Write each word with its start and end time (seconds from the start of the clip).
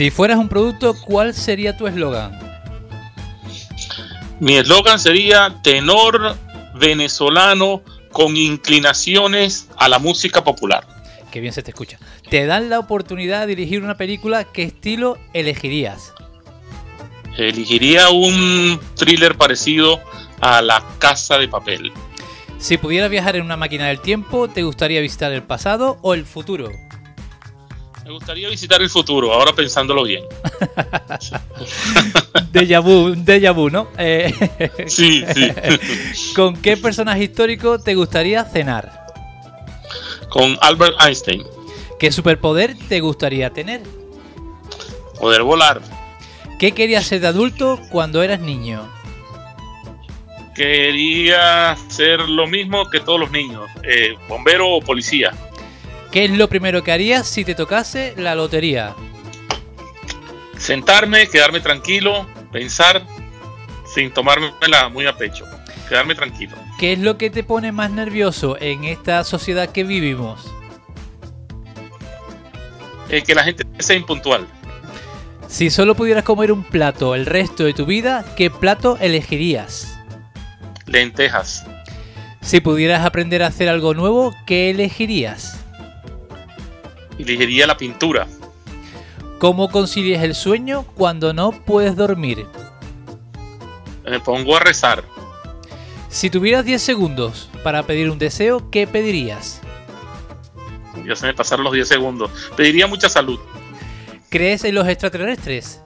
Si 0.00 0.10
fueras 0.10 0.38
un 0.38 0.48
producto, 0.48 0.94
¿cuál 0.94 1.34
sería 1.34 1.76
tu 1.76 1.86
eslogan? 1.86 2.32
Mi 4.40 4.56
eslogan 4.56 4.98
sería 4.98 5.60
tenor 5.62 6.38
venezolano 6.74 7.82
con 8.10 8.34
inclinaciones 8.34 9.68
a 9.76 9.90
la 9.90 9.98
música 9.98 10.42
popular. 10.42 10.86
Qué 11.30 11.40
bien 11.40 11.52
se 11.52 11.62
te 11.62 11.72
escucha. 11.72 11.98
Te 12.30 12.46
dan 12.46 12.70
la 12.70 12.78
oportunidad 12.78 13.40
de 13.42 13.48
dirigir 13.48 13.82
una 13.82 13.98
película, 13.98 14.44
¿qué 14.44 14.62
estilo 14.62 15.18
elegirías? 15.34 16.14
Elegiría 17.36 18.08
un 18.08 18.80
thriller 18.94 19.36
parecido 19.36 20.00
a 20.40 20.62
La 20.62 20.82
Casa 20.98 21.36
de 21.36 21.46
Papel. 21.46 21.92
Si 22.56 22.78
pudieras 22.78 23.10
viajar 23.10 23.36
en 23.36 23.42
una 23.42 23.58
máquina 23.58 23.88
del 23.88 24.00
tiempo, 24.00 24.48
¿te 24.48 24.62
gustaría 24.62 25.02
visitar 25.02 25.30
el 25.30 25.42
pasado 25.42 25.98
o 26.00 26.14
el 26.14 26.24
futuro? 26.24 26.70
Me 28.04 28.12
gustaría 28.12 28.48
visitar 28.48 28.80
el 28.80 28.88
futuro, 28.88 29.32
ahora 29.32 29.52
pensándolo 29.52 30.04
bien. 30.04 30.24
déjà 32.52 32.80
vu, 32.80 33.14
déjà 33.14 33.52
vu, 33.52 33.70
¿no? 33.70 33.88
Eh, 33.98 34.32
sí, 34.86 35.24
sí. 35.34 35.50
¿Con 36.34 36.56
qué 36.56 36.76
personaje 36.76 37.24
histórico 37.24 37.78
te 37.78 37.94
gustaría 37.94 38.44
cenar? 38.44 39.06
Con 40.30 40.56
Albert 40.60 40.96
Einstein. 41.00 41.44
¿Qué 41.98 42.10
superpoder 42.10 42.76
te 42.88 43.00
gustaría 43.00 43.50
tener? 43.50 43.82
Poder 45.18 45.42
volar. 45.42 45.82
¿Qué 46.58 46.72
querías 46.72 47.06
ser 47.06 47.20
de 47.20 47.26
adulto 47.26 47.78
cuando 47.90 48.22
eras 48.22 48.40
niño? 48.40 48.88
Quería 50.54 51.76
ser 51.88 52.20
lo 52.20 52.46
mismo 52.46 52.88
que 52.88 53.00
todos 53.00 53.20
los 53.20 53.30
niños, 53.30 53.68
eh, 53.82 54.14
bombero 54.28 54.68
o 54.68 54.80
policía. 54.80 55.32
¿Qué 56.10 56.24
es 56.24 56.30
lo 56.32 56.48
primero 56.48 56.82
que 56.82 56.90
harías 56.90 57.28
si 57.28 57.44
te 57.44 57.54
tocase 57.54 58.14
la 58.16 58.34
lotería? 58.34 58.96
Sentarme, 60.58 61.28
quedarme 61.28 61.60
tranquilo, 61.60 62.26
pensar 62.50 63.06
sin 63.94 64.12
tomármela 64.12 64.88
muy 64.88 65.06
a 65.06 65.16
pecho. 65.16 65.44
Quedarme 65.88 66.14
tranquilo. 66.14 66.56
¿Qué 66.78 66.94
es 66.94 66.98
lo 66.98 67.16
que 67.16 67.30
te 67.30 67.44
pone 67.44 67.72
más 67.72 67.90
nervioso 67.90 68.56
en 68.60 68.84
esta 68.84 69.22
sociedad 69.24 69.70
que 69.70 69.84
vivimos? 69.84 70.50
Eh, 73.08 73.22
que 73.22 73.34
la 73.34 73.44
gente 73.44 73.64
sea 73.78 73.96
impuntual. 73.96 74.46
Si 75.48 75.70
solo 75.70 75.96
pudieras 75.96 76.24
comer 76.24 76.52
un 76.52 76.62
plato 76.62 77.14
el 77.14 77.26
resto 77.26 77.64
de 77.64 77.74
tu 77.74 77.86
vida, 77.86 78.24
¿qué 78.36 78.50
plato 78.50 78.98
elegirías? 79.00 79.98
Lentejas. 80.86 81.66
Si 82.40 82.60
pudieras 82.60 83.04
aprender 83.04 83.42
a 83.42 83.48
hacer 83.48 83.68
algo 83.68 83.94
nuevo, 83.94 84.34
¿qué 84.46 84.70
elegirías? 84.70 85.59
Elegiría 87.22 87.66
la 87.66 87.76
pintura. 87.76 88.26
¿Cómo 89.38 89.70
concilias 89.70 90.22
el 90.22 90.34
sueño 90.34 90.84
cuando 90.94 91.32
no 91.32 91.52
puedes 91.52 91.96
dormir? 91.96 92.46
Me 94.04 94.20
pongo 94.20 94.56
a 94.56 94.60
rezar. 94.60 95.02
Si 96.08 96.28
tuvieras 96.28 96.64
10 96.64 96.82
segundos 96.82 97.48
para 97.62 97.84
pedir 97.84 98.10
un 98.10 98.18
deseo, 98.18 98.70
¿qué 98.70 98.86
pedirías? 98.86 99.60
Ya 101.06 101.16
se 101.16 101.26
me 101.26 101.34
pasaron 101.34 101.64
los 101.64 101.72
10 101.72 101.88
segundos. 101.88 102.30
Pediría 102.56 102.86
mucha 102.86 103.08
salud. 103.08 103.38
¿Crees 104.28 104.64
en 104.64 104.74
los 104.74 104.86
extraterrestres? 104.88 105.80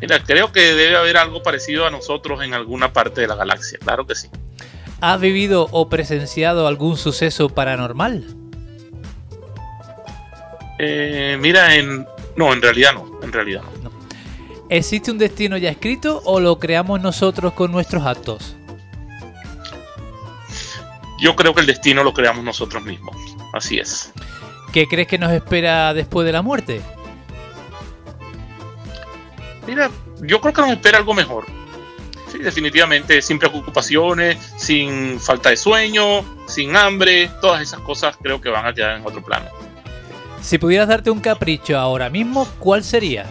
Mira, 0.00 0.22
creo 0.22 0.52
que 0.52 0.74
debe 0.74 0.96
haber 0.96 1.16
algo 1.16 1.42
parecido 1.42 1.86
a 1.86 1.90
nosotros 1.90 2.42
en 2.42 2.54
alguna 2.54 2.92
parte 2.92 3.20
de 3.20 3.26
la 3.26 3.34
galaxia, 3.34 3.78
claro 3.78 4.06
que 4.06 4.14
sí. 4.14 4.28
¿Has 5.00 5.20
vivido 5.20 5.68
o 5.72 5.88
presenciado 5.88 6.66
algún 6.66 6.96
suceso 6.96 7.50
paranormal? 7.50 8.39
Eh, 10.82 11.36
mira, 11.38 11.74
en. 11.74 12.06
No, 12.36 12.54
en 12.54 12.62
realidad 12.62 12.94
no. 12.94 13.20
En 13.22 13.32
realidad 13.32 13.62
no. 13.82 13.90
¿Existe 14.70 15.10
un 15.10 15.18
destino 15.18 15.58
ya 15.58 15.68
escrito 15.68 16.22
o 16.24 16.40
lo 16.40 16.58
creamos 16.58 17.02
nosotros 17.02 17.52
con 17.52 17.70
nuestros 17.70 18.06
actos? 18.06 18.56
Yo 21.20 21.36
creo 21.36 21.54
que 21.54 21.60
el 21.60 21.66
destino 21.66 22.02
lo 22.02 22.14
creamos 22.14 22.42
nosotros 22.44 22.82
mismos. 22.82 23.14
Así 23.52 23.78
es. 23.78 24.10
¿Qué 24.72 24.86
crees 24.86 25.06
que 25.06 25.18
nos 25.18 25.32
espera 25.32 25.92
después 25.92 26.24
de 26.24 26.32
la 26.32 26.40
muerte? 26.40 26.80
Mira, 29.66 29.90
yo 30.22 30.40
creo 30.40 30.54
que 30.54 30.62
nos 30.62 30.70
espera 30.70 30.96
algo 30.96 31.12
mejor. 31.12 31.44
Sí, 32.32 32.38
definitivamente, 32.38 33.20
sin 33.20 33.38
preocupaciones, 33.38 34.38
sin 34.56 35.20
falta 35.20 35.50
de 35.50 35.58
sueño, 35.58 36.24
sin 36.46 36.74
hambre, 36.74 37.28
todas 37.42 37.60
esas 37.60 37.80
cosas 37.80 38.16
creo 38.22 38.40
que 38.40 38.48
van 38.48 38.64
a 38.64 38.72
quedar 38.72 38.96
en 38.96 39.06
otro 39.06 39.22
plano. 39.22 39.46
Si 40.42 40.58
pudieras 40.58 40.88
darte 40.88 41.10
un 41.10 41.20
capricho 41.20 41.78
ahora 41.78 42.10
mismo, 42.10 42.46
¿cuál 42.58 42.82
sería? 42.82 43.26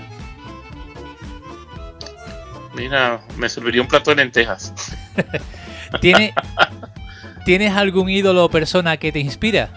Mira, 2.76 3.22
me 3.38 3.50
serviría 3.50 3.82
un 3.82 3.88
plato 3.88 4.12
de 4.12 4.18
lentejas. 4.18 4.74
¿Tienes 7.46 7.74
algún 7.74 8.10
ídolo 8.10 8.46
o 8.46 8.50
persona 8.50 8.98
que 8.98 9.12
te 9.12 9.20
inspira? 9.20 9.70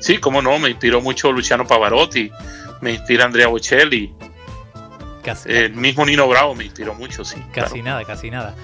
Sí, 0.00 0.18
cómo 0.18 0.42
no, 0.42 0.58
me 0.58 0.70
inspiró 0.70 1.00
mucho 1.00 1.32
Luciano 1.32 1.66
Pavarotti, 1.66 2.30
me 2.80 2.92
inspira 2.92 3.24
Andrea 3.24 3.48
Bocelli. 3.48 4.12
el 5.46 5.74
mismo 5.74 6.04
Nino 6.04 6.28
Bravo 6.28 6.54
me 6.54 6.64
inspiró 6.64 6.94
mucho, 6.94 7.24
sí. 7.24 7.36
Casi 7.52 7.82
nada, 7.82 8.04
casi 8.04 8.30
nada. 8.30 8.54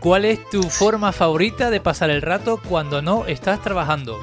¿Cuál 0.00 0.24
es 0.24 0.48
tu 0.50 0.62
forma 0.64 1.12
favorita 1.12 1.70
de 1.70 1.80
pasar 1.80 2.10
el 2.10 2.22
rato 2.22 2.60
cuando 2.68 3.02
no 3.02 3.26
estás 3.26 3.62
trabajando? 3.62 4.20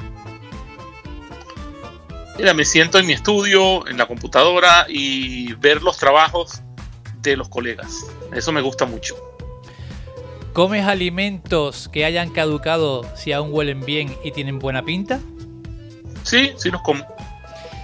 Mira, 2.40 2.54
me 2.54 2.64
siento 2.64 2.96
en 2.96 3.04
mi 3.04 3.12
estudio, 3.12 3.86
en 3.86 3.98
la 3.98 4.06
computadora 4.06 4.86
y 4.88 5.52
ver 5.56 5.82
los 5.82 5.98
trabajos 5.98 6.62
de 7.20 7.36
los 7.36 7.50
colegas. 7.50 8.06
Eso 8.32 8.50
me 8.50 8.62
gusta 8.62 8.86
mucho. 8.86 9.14
¿Comes 10.54 10.86
alimentos 10.86 11.90
que 11.90 12.06
hayan 12.06 12.30
caducado 12.30 13.04
si 13.14 13.32
aún 13.32 13.50
huelen 13.52 13.84
bien 13.84 14.16
y 14.24 14.30
tienen 14.30 14.58
buena 14.58 14.82
pinta? 14.82 15.20
Sí, 16.22 16.52
sí 16.56 16.70
los 16.70 16.80
como. 16.80 17.04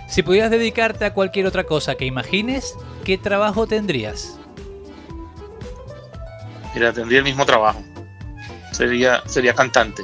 Si 0.09 0.23
pudieras 0.23 0.51
dedicarte 0.51 1.05
a 1.05 1.13
cualquier 1.13 1.45
otra 1.45 1.65
cosa 1.65 1.97
que 1.97 2.07
imagines, 2.07 2.75
¿qué 3.05 3.19
trabajo 3.19 3.67
tendrías? 3.67 4.39
Mira, 6.75 6.95
tendría 6.95 7.19
el 7.19 7.25
mismo 7.25 7.45
trabajo. 7.45 7.85
Sería, 8.73 9.23
sería 9.27 9.53
cantante. 9.53 10.03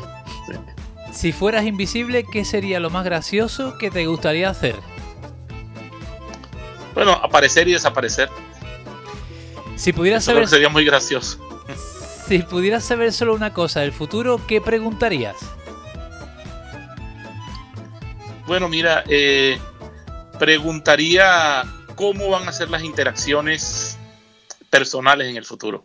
Si 1.13 1.33
fueras 1.33 1.65
invisible, 1.67 2.25
¿qué 2.25 2.45
sería 2.45 2.81
lo 2.81 2.91
más 2.91 3.05
gracioso 3.05 3.77
que 3.79 3.91
te 3.91 4.07
gustaría 4.07 4.49
hacer? 4.49 4.77
Bueno, 6.95 7.13
aparecer 7.13 7.69
y 7.69 7.73
desaparecer. 7.73 8.29
Si 9.77 9.93
pudieras 9.93 10.25
saber. 10.25 10.49
Sería 10.49 10.69
muy 10.69 10.85
gracioso. 10.85 11.39
Si 12.27 12.39
pudieras 12.39 12.85
saber 12.85 13.13
solo 13.13 13.35
una 13.35 13.53
cosa 13.53 13.81
del 13.81 13.93
futuro, 13.93 14.41
¿qué 14.47 14.61
preguntarías? 14.61 15.37
Bueno, 18.47 18.69
mira, 18.69 19.05
eh, 19.09 19.59
preguntaría 20.39 21.65
cómo 21.95 22.31
van 22.31 22.49
a 22.49 22.53
ser 22.53 22.71
las 22.71 22.83
interacciones 22.83 23.99
personales 24.71 25.29
en 25.29 25.37
el 25.37 25.45
futuro. 25.45 25.85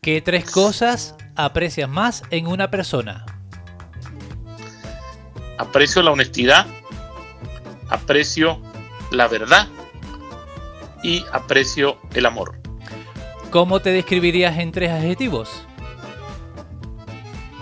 ¿Qué 0.00 0.20
tres 0.20 0.50
cosas 0.50 1.16
aprecias 1.34 1.88
más 1.88 2.22
en 2.30 2.46
una 2.46 2.70
persona? 2.70 3.24
Aprecio 5.58 6.02
la 6.02 6.10
honestidad, 6.10 6.66
aprecio 7.88 8.60
la 9.10 9.28
verdad 9.28 9.68
y 11.02 11.24
aprecio 11.32 11.98
el 12.14 12.26
amor. 12.26 12.58
¿Cómo 13.50 13.80
te 13.80 13.90
describirías 13.90 14.58
en 14.58 14.72
tres 14.72 14.90
adjetivos? 14.90 15.62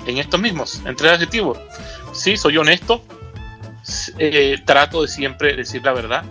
En 0.06 0.18
estos 0.18 0.40
mismos, 0.40 0.80
en 0.86 0.96
tres 0.96 1.12
adjetivos. 1.12 1.58
Sí, 2.12 2.36
soy 2.36 2.56
honesto, 2.56 3.02
eh, 4.18 4.58
trato 4.64 5.02
de 5.02 5.08
siempre 5.08 5.54
decir 5.54 5.84
la 5.84 5.92
verdad 5.92 6.24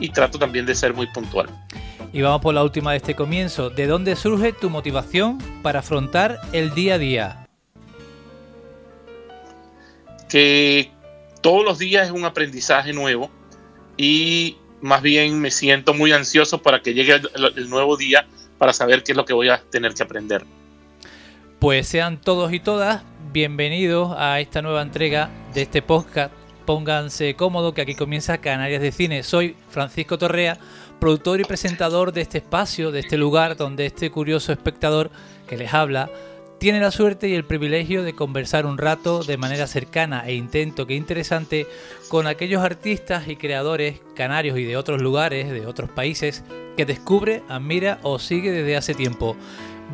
y 0.00 0.08
trato 0.08 0.38
también 0.38 0.66
de 0.66 0.74
ser 0.74 0.94
muy 0.94 1.06
puntual. 1.08 1.48
Y 2.12 2.20
vamos 2.20 2.42
por 2.42 2.54
la 2.54 2.62
última 2.62 2.90
de 2.90 2.98
este 2.98 3.14
comienzo. 3.14 3.70
¿De 3.70 3.86
dónde 3.86 4.16
surge 4.16 4.52
tu 4.52 4.68
motivación 4.68 5.38
para 5.62 5.80
afrontar 5.80 6.40
el 6.52 6.74
día 6.74 6.94
a 6.94 6.98
día? 6.98 7.48
Que 10.28 10.90
todos 11.42 11.64
los 11.64 11.78
días 11.78 12.06
es 12.06 12.12
un 12.12 12.24
aprendizaje 12.24 12.92
nuevo 12.92 13.30
y 13.96 14.56
más 14.80 15.02
bien 15.02 15.38
me 15.40 15.50
siento 15.50 15.92
muy 15.92 16.12
ansioso 16.12 16.62
para 16.62 16.80
que 16.80 16.94
llegue 16.94 17.20
el, 17.34 17.68
nuevo 17.68 17.96
día 17.96 18.26
para 18.58 18.72
saber 18.72 19.02
qué 19.02 19.12
es 19.12 19.16
lo 19.16 19.24
que 19.24 19.34
voy 19.34 19.48
a 19.48 19.62
tener 19.70 19.92
que 19.92 20.02
aprender. 20.02 20.44
Pues 21.58 21.86
sean 21.86 22.20
todos 22.20 22.52
y 22.52 22.60
todas 22.60 23.02
bienvenidos 23.32 24.14
a 24.16 24.40
esta 24.40 24.62
nueva 24.62 24.82
entrega 24.82 25.30
de 25.52 25.62
este 25.62 25.82
podcast. 25.82 26.32
Pónganse 26.64 27.34
cómodos 27.34 27.74
que 27.74 27.82
aquí 27.82 27.94
comienza 27.94 28.38
Canarias 28.38 28.80
de 28.80 28.92
Cine. 28.92 29.22
Soy 29.24 29.56
Francisco 29.68 30.18
Torrea, 30.18 30.58
productor 31.00 31.40
y 31.40 31.44
presentador 31.44 32.12
de 32.12 32.20
este 32.20 32.38
espacio, 32.38 32.92
de 32.92 33.00
este 33.00 33.16
lugar 33.16 33.56
donde 33.56 33.86
este 33.86 34.10
curioso 34.10 34.52
espectador 34.52 35.10
que 35.48 35.56
les 35.56 35.74
habla 35.74 36.08
tiene 36.62 36.78
la 36.78 36.92
suerte 36.92 37.28
y 37.28 37.34
el 37.34 37.44
privilegio 37.44 38.04
de 38.04 38.12
conversar 38.12 38.66
un 38.66 38.78
rato 38.78 39.24
de 39.24 39.36
manera 39.36 39.66
cercana 39.66 40.22
e 40.28 40.34
intento 40.34 40.86
que 40.86 40.94
interesante 40.94 41.66
con 42.08 42.28
aquellos 42.28 42.62
artistas 42.62 43.26
y 43.26 43.34
creadores 43.34 44.00
canarios 44.14 44.56
y 44.56 44.62
de 44.62 44.76
otros 44.76 45.02
lugares, 45.02 45.50
de 45.50 45.66
otros 45.66 45.90
países, 45.90 46.44
que 46.76 46.86
descubre, 46.86 47.42
admira 47.48 47.98
o 48.04 48.20
sigue 48.20 48.52
desde 48.52 48.76
hace 48.76 48.94
tiempo. 48.94 49.36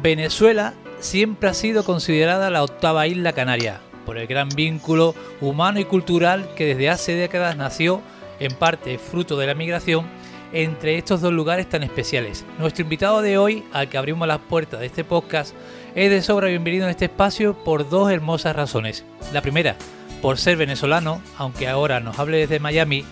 Venezuela 0.03 0.75
siempre 0.99 1.49
ha 1.49 1.55
sido 1.55 1.85
considerada 1.85 2.51
la 2.51 2.63
octava 2.63 3.07
isla 3.07 3.33
canaria, 3.33 3.81
por 4.05 4.19
el 4.19 4.27
gran 4.27 4.51
vínculo 4.51 5.15
humano 5.41 5.81
y 5.81 5.87
cultural 5.87 6.51
que 6.55 6.67
desde 6.67 6.91
hace 6.91 7.15
décadas 7.15 7.57
nació, 7.57 8.03
en 8.41 8.53
parte 8.53 8.99
fruto 8.99 9.39
de 9.39 9.47
la 9.47 9.55
migración, 9.55 10.05
entre 10.53 10.99
estos 10.99 11.21
dos 11.21 11.33
lugares 11.33 11.69
tan 11.69 11.83
especiales. 11.83 12.45
Nuestro 12.59 12.83
invitado 12.83 13.23
de 13.23 13.39
hoy, 13.39 13.65
al 13.73 13.89
que 13.89 13.99
abrimos 13.99 14.29
las 14.29 14.39
puertas 14.39 14.81
de 14.81 14.87
este 14.87 15.05
podcast, 15.05 15.55
es 15.95 16.11
de 16.11 16.23
sobra 16.23 16.49
bienvenido 16.49 16.85
en 16.85 16.91
este 16.91 17.07
espacio 17.07 17.55
por 17.65 17.89
dos 17.89 18.11
hermosas 18.11 18.55
razones. 18.55 19.05
La 19.33 19.43
primera, 19.43 19.77
por 20.21 20.39
ser 20.39 20.57
venezolano, 20.57 21.23
aunque 21.37 21.69
ahora 21.69 22.01
nos 22.01 22.19
hable 22.19 22.39
desde 22.39 22.61
Miami, 22.61 23.05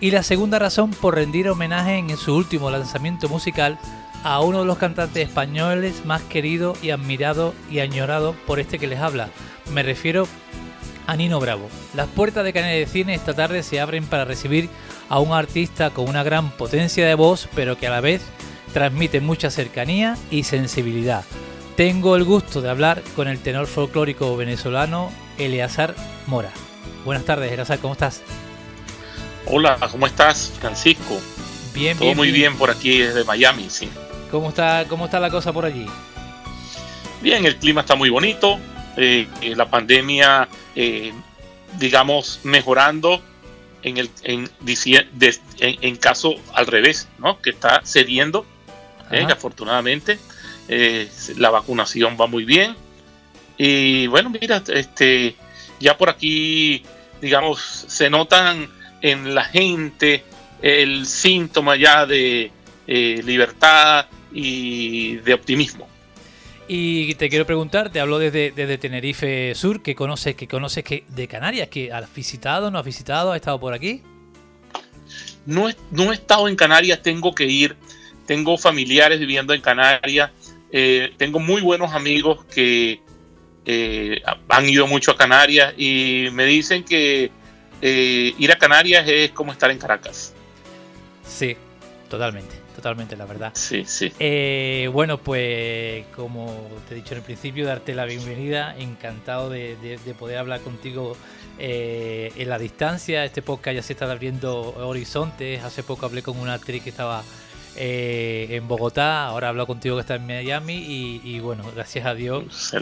y 0.00 0.10
la 0.10 0.22
segunda 0.22 0.58
razón 0.58 0.90
por 0.90 1.14
rendir 1.14 1.48
homenaje 1.48 1.96
en 1.96 2.16
su 2.16 2.34
último 2.34 2.70
lanzamiento 2.70 3.28
musical 3.28 3.78
a 4.22 4.40
uno 4.40 4.60
de 4.60 4.66
los 4.66 4.78
cantantes 4.78 5.28
españoles 5.28 6.04
más 6.04 6.22
querido 6.22 6.74
y 6.82 6.90
admirado 6.90 7.54
y 7.70 7.80
añorado 7.80 8.34
por 8.46 8.58
este 8.60 8.78
que 8.78 8.86
les 8.86 9.00
habla. 9.00 9.28
Me 9.72 9.82
refiero 9.82 10.26
a 11.06 11.16
Nino 11.16 11.40
Bravo. 11.40 11.68
Las 11.94 12.08
puertas 12.08 12.44
de 12.44 12.52
Canal 12.52 12.70
de 12.70 12.86
Cine 12.86 13.14
esta 13.14 13.34
tarde 13.34 13.62
se 13.62 13.80
abren 13.80 14.06
para 14.06 14.24
recibir 14.24 14.68
a 15.08 15.18
un 15.20 15.32
artista 15.32 15.90
con 15.90 16.08
una 16.08 16.22
gran 16.22 16.50
potencia 16.50 17.06
de 17.06 17.14
voz, 17.14 17.48
pero 17.54 17.78
que 17.78 17.86
a 17.86 17.90
la 17.90 18.00
vez 18.00 18.22
transmite 18.72 19.20
mucha 19.20 19.50
cercanía 19.50 20.16
y 20.30 20.44
sensibilidad. 20.44 21.24
Tengo 21.76 22.14
el 22.14 22.22
gusto 22.22 22.62
de 22.62 22.70
hablar 22.70 23.02
con 23.16 23.26
el 23.26 23.40
tenor 23.40 23.66
folclórico 23.66 24.36
venezolano 24.36 25.10
Eleazar 25.38 25.96
Mora. 26.28 26.52
Buenas 27.04 27.24
tardes, 27.24 27.50
Eleazar, 27.50 27.80
¿cómo 27.80 27.94
estás? 27.94 28.22
Hola, 29.46 29.76
¿cómo 29.90 30.06
estás, 30.06 30.52
Francisco? 30.60 31.20
Bien, 31.74 31.98
Todo 31.98 32.14
muy 32.14 32.30
bien 32.30 32.56
por 32.56 32.70
aquí 32.70 32.98
desde 32.98 33.24
Miami, 33.24 33.68
sí. 33.70 33.90
¿Cómo 34.30 34.50
está, 34.50 34.86
cómo 34.88 35.06
está 35.06 35.18
la 35.18 35.30
cosa 35.30 35.52
por 35.52 35.64
allí? 35.64 35.86
Bien, 37.20 37.44
el 37.44 37.56
clima 37.56 37.80
está 37.80 37.96
muy 37.96 38.08
bonito, 38.08 38.60
eh, 38.96 39.26
eh, 39.40 39.56
la 39.56 39.68
pandemia, 39.68 40.48
eh, 40.76 41.12
digamos, 41.76 42.38
mejorando 42.44 43.20
en, 43.82 43.96
el, 43.96 44.10
en, 44.22 44.48
en, 45.58 45.96
caso 45.96 46.36
al 46.52 46.68
revés, 46.68 47.08
¿no? 47.18 47.42
Que 47.42 47.50
está 47.50 47.82
cediendo, 47.84 48.46
afortunadamente. 49.28 50.20
Eh, 50.68 51.08
la 51.36 51.50
vacunación 51.50 52.16
va 52.20 52.26
muy 52.26 52.44
bien. 52.44 52.74
Y 53.56 54.06
bueno, 54.06 54.30
mira, 54.30 54.62
este, 54.68 55.36
ya 55.78 55.96
por 55.96 56.08
aquí, 56.08 56.82
digamos, 57.20 57.60
se 57.60 58.10
notan 58.10 58.68
en 59.00 59.34
la 59.34 59.44
gente 59.44 60.24
el 60.62 61.06
síntoma 61.06 61.76
ya 61.76 62.06
de 62.06 62.50
eh, 62.86 63.20
libertad 63.24 64.06
y 64.32 65.16
de 65.16 65.34
optimismo. 65.34 65.88
Y 66.66 67.14
te 67.16 67.28
quiero 67.28 67.44
preguntar, 67.44 67.90
te 67.90 68.00
hablo 68.00 68.18
desde, 68.18 68.50
desde 68.50 68.78
Tenerife 68.78 69.54
Sur, 69.54 69.82
que 69.82 69.94
conoces, 69.94 70.34
que 70.34 70.48
conoces 70.48 70.82
que 70.82 71.04
de 71.08 71.28
Canarias, 71.28 71.68
que 71.68 71.92
has 71.92 72.12
visitado, 72.14 72.70
no 72.70 72.78
has 72.78 72.84
visitado, 72.84 73.32
has 73.32 73.36
estado 73.36 73.60
por 73.60 73.74
aquí. 73.74 74.02
No 75.44 75.68
no 75.90 76.10
he 76.10 76.14
estado 76.14 76.48
en 76.48 76.56
Canarias, 76.56 77.02
tengo 77.02 77.34
que 77.34 77.44
ir. 77.44 77.76
Tengo 78.26 78.56
familiares 78.56 79.20
viviendo 79.20 79.52
en 79.52 79.60
Canarias 79.60 80.30
eh, 80.76 81.12
tengo 81.18 81.38
muy 81.38 81.62
buenos 81.62 81.92
amigos 81.92 82.44
que 82.46 83.00
eh, 83.64 84.20
han 84.48 84.68
ido 84.68 84.88
mucho 84.88 85.12
a 85.12 85.16
Canarias 85.16 85.72
y 85.76 86.26
me 86.32 86.46
dicen 86.46 86.82
que 86.82 87.30
eh, 87.80 88.34
ir 88.36 88.50
a 88.50 88.58
Canarias 88.58 89.06
es 89.06 89.30
como 89.30 89.52
estar 89.52 89.70
en 89.70 89.78
Caracas. 89.78 90.34
Sí, 91.24 91.56
totalmente, 92.10 92.56
totalmente, 92.74 93.16
la 93.16 93.24
verdad. 93.24 93.52
Sí, 93.54 93.84
sí. 93.84 94.12
bueno, 94.88 95.18
pues 95.18 96.06
como 96.06 96.68
te 96.88 96.94
he 96.94 96.96
dicho 96.96 97.14
en 97.14 97.18
el 97.18 97.24
principio, 97.24 97.66
darte 97.66 97.94
la 97.94 98.04
bienvenida, 98.04 98.74
encantado 98.76 99.50
de, 99.50 99.76
poder 100.18 100.38
hablar 100.38 100.60
contigo 100.60 101.16
en 101.56 102.48
la 102.48 102.58
distancia. 102.58 103.24
Este 103.24 103.42
podcast 103.42 103.76
ya 103.76 103.82
se 103.84 103.92
está 103.92 104.10
abriendo 104.10 104.74
horizontes. 104.84 105.62
Hace 105.62 105.84
poco 105.84 106.06
hablé 106.06 106.22
con 106.22 106.36
una 106.36 106.54
actriz 106.54 106.82
que 106.82 106.90
estaba 106.90 107.22
eh, 107.76 108.46
en 108.50 108.68
Bogotá, 108.68 109.26
ahora 109.26 109.48
hablo 109.48 109.66
contigo 109.66 109.96
que 109.96 110.02
está 110.02 110.14
en 110.16 110.26
Miami 110.26 111.20
y, 111.24 111.40
bueno, 111.40 111.64
gracias 111.74 112.06
a 112.06 112.14
Dios 112.14 112.72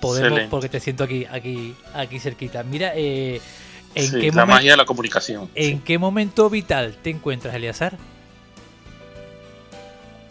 podemos 0.00 0.40
porque 0.50 0.68
te 0.68 0.80
siento 0.80 1.04
aquí 1.04 1.26
aquí 1.30 1.74
aquí 1.94 2.18
cerquita. 2.18 2.62
Mira, 2.62 2.92
eh, 2.94 3.40
¿en 3.94 4.20
qué 4.20 4.30
la 4.32 4.46
magia 4.46 4.72
de 4.72 4.76
la 4.76 4.84
comunicación. 4.84 5.48
¿En 5.54 5.80
qué 5.80 5.98
momento 5.98 6.50
vital 6.50 6.96
te 7.02 7.10
encuentras, 7.10 7.54
Eliazar? 7.54 7.96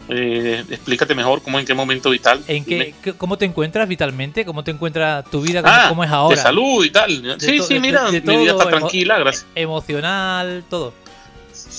Eh, 0.08 0.64
explícate 0.68 1.14
mejor 1.14 1.40
cómo 1.40 1.58
en 1.58 1.66
qué 1.66 1.74
momento 1.74 2.10
vital. 2.10 2.42
¿En 2.48 2.64
qué, 2.64 2.94
¿Cómo 3.16 3.38
te 3.38 3.44
encuentras 3.44 3.88
vitalmente? 3.88 4.44
¿Cómo 4.44 4.64
te 4.64 4.70
encuentra 4.72 5.22
tu 5.22 5.40
vida? 5.40 5.62
¿Cómo, 5.88 6.02
ah, 6.02 6.06
es 6.06 6.12
ahora? 6.12 6.36
De 6.36 6.42
salud 6.42 6.84
y 6.84 6.90
tal. 6.90 7.36
sí, 7.38 7.60
sí, 7.60 7.78
mira, 7.78 8.10
mi 8.10 8.20
vida 8.20 8.52
está 8.52 8.68
tranquila, 8.68 9.18
gracias. 9.18 9.46
Emocional, 9.54 10.64
todo. 10.68 10.92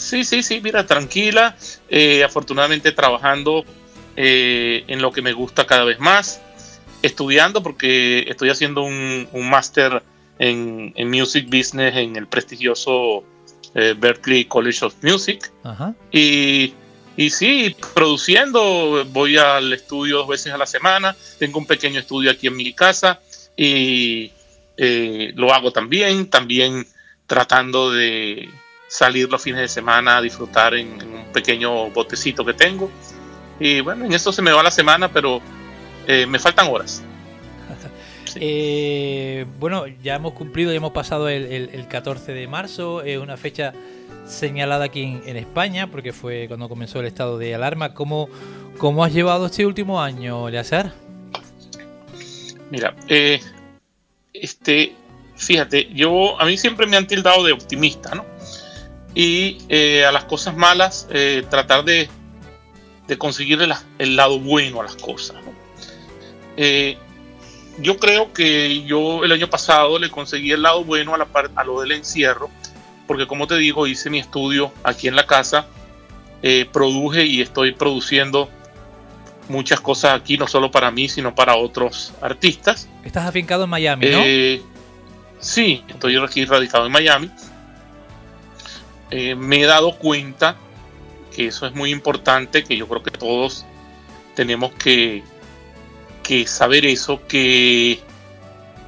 Sí, 0.01 0.24
sí, 0.24 0.41
sí, 0.41 0.60
mira, 0.62 0.88
tranquila, 0.88 1.55
eh, 1.88 2.24
afortunadamente 2.24 2.91
trabajando 2.91 3.63
eh, 4.15 4.84
en 4.88 5.00
lo 5.00 5.12
que 5.12 5.22
me 5.22 5.31
gusta 5.31 5.67
cada 5.67 5.84
vez 5.84 6.00
más, 6.00 6.41
estudiando 7.03 7.62
porque 7.62 8.25
estoy 8.27 8.50
haciendo 8.50 8.81
un, 8.81 9.27
máster 9.31 10.01
en, 10.39 10.91
Music 11.08 11.46
Business 11.46 11.96
en 11.96 12.15
el 12.15 12.25
prestigioso 12.25 13.24
eh, 13.75 13.93
Berkeley 13.96 14.46
College 14.46 14.86
of 14.86 14.96
Music. 15.03 15.51
Y, 16.12 16.74
y 17.15 17.29
sí, 17.29 17.75
produciendo, 17.93 19.05
voy 19.12 19.38
al 19.38 19.72
estudio 19.72 20.17
dos 20.17 20.29
veces 20.29 20.51
a 20.51 20.58
la 20.58 20.65
semana, 20.65 21.15
tengo 21.38 21.60
un 21.60 21.67
pequeño 21.67 22.00
estudio 22.00 22.31
aquí 22.31 22.48
en 22.48 22.55
mi 22.55 22.74
casa 22.74 23.22
y 23.55 24.31
lo 25.36 25.53
hago 25.53 25.72
también, 25.72 26.27
también 26.27 26.88
tratando 27.27 27.91
de 27.91 28.50
salir 28.91 29.31
los 29.31 29.41
fines 29.41 29.62
de 29.62 29.67
semana 29.69 30.17
a 30.17 30.21
disfrutar 30.21 30.74
en, 30.74 31.01
un 31.01 31.24
pequeño 31.31 31.89
botecito 31.91 32.43
que 32.43 32.53
tengo. 32.53 32.91
Y 33.57 33.79
bueno, 33.79 34.03
en 34.03 34.12
esto 34.12 34.33
se 34.33 34.41
me 34.41 34.51
va 34.51 34.62
la 34.62 34.69
semana, 34.69 35.10
pero 35.10 35.41
eh, 36.07 36.25
me 36.27 36.38
faltan 36.38 36.67
horas. 36.69 37.01
Eh, 38.36 39.45
bueno, 39.60 39.88
ya 39.88 40.15
hemos 40.15 40.31
cumplido, 40.31 40.71
ya 40.71 40.77
hemos 40.77 40.93
pasado 40.93 41.27
el, 41.27 41.86
14 41.89 42.31
de 42.31 42.48
marzo, 42.48 43.01
es 43.01 43.17
una 43.19 43.36
fecha 43.36 43.74
señalada 44.25 44.86
aquí 44.86 45.19
en, 45.25 45.36
España, 45.36 45.88
porque 45.88 46.13
fue 46.13 46.45
cuando 46.48 46.69
comenzó 46.69 47.01
el 47.01 47.07
estado 47.07 47.38
de 47.38 47.53
alarma. 47.53 47.93
¿Cómo, 47.93 48.29
cómo 48.77 49.03
has 49.03 49.12
llevado 49.12 49.48
este 49.48 49.65
último 49.65 50.01
año, 50.01 50.50
Leazar? 50.50 50.93
Mira, 52.69 52.95
eh, 53.10 53.41
este, 54.31 54.95
fíjate, 55.36 55.89
yo 55.93 56.39
a 56.39 56.45
mí 56.45 56.55
siempre 56.55 56.88
me 56.88 56.95
han 56.95 57.07
tildado 57.07 57.43
de 57.43 57.51
optimista, 57.51 58.15
¿no? 58.15 58.30
Y 59.13 59.58
eh, 59.70 60.06
a 60.06 60.12
las 60.12 60.25
cosas 60.25 60.56
malas 60.56 61.08
eh, 61.12 61.44
tratar 61.50 61.84
de, 61.84 62.10
de 63.08 63.18
conseguir 63.18 63.60
el, 63.62 64.15
lado 64.15 64.39
bueno 64.39 64.82
a 64.82 64.84
las 64.84 64.96
cosas. 64.96 65.38
¿no? 65.44 65.53
Eh, 66.58 66.98
yo 67.80 67.98
creo 67.98 68.32
que 68.32 68.84
yo 68.84 69.24
el 69.24 69.32
año 69.32 69.50
pasado 69.50 70.00
le 70.00 70.10
conseguí 70.10 70.51
el 70.51 70.62
lado 70.62 70.84
bueno 70.84 71.13
a, 71.13 71.18
la 71.18 71.27
a 71.56 71.63
lo 71.63 71.82
del 71.82 71.91
encierro, 71.91 72.50
porque 73.08 73.27
como 73.27 73.48
te 73.48 73.58
digo, 73.58 73.88
hice 73.88 74.10
mi 74.10 74.20
estudio 74.20 74.72
aquí 74.84 75.08
en 75.08 75.15
la 75.15 75.25
casa, 75.25 75.68
produje 76.72 77.25
y 77.25 77.41
estoy 77.41 77.74
produciendo 77.74 78.50
muchas 79.48 79.80
cosas 79.80 80.13
aquí, 80.13 80.38
no 80.38 80.48
solo 80.48 80.72
para 80.72 80.89
mí, 80.91 81.08
sino 81.08 81.36
para 81.36 81.56
otros 81.56 82.13
artistas. 82.22 82.88
Estás 83.03 83.25
afincado 83.27 83.65
en 83.65 83.70
Miami, 83.70 84.06
¿no? 84.10 84.22
Sí, 85.41 85.84
estoy 85.88 86.15
aquí 86.18 86.46
radicado 86.46 86.86
en 86.86 86.91
Miami. 86.91 87.32
Eh, 89.12 89.36
me 89.36 89.62
he 89.62 89.65
dado 89.65 89.98
cuenta 89.98 90.58
que 91.36 91.48
eso 91.48 91.68
es 91.68 91.75
muy 91.75 91.91
importante, 91.91 92.63
que 92.63 92.75
yo 92.75 92.88
creo 92.88 93.03
que 93.03 93.12
todos 93.12 93.65
tenemos 94.36 94.72
que, 94.74 95.24
que 96.24 96.48
saber 96.48 96.86
eso, 96.86 97.22
que 97.27 98.00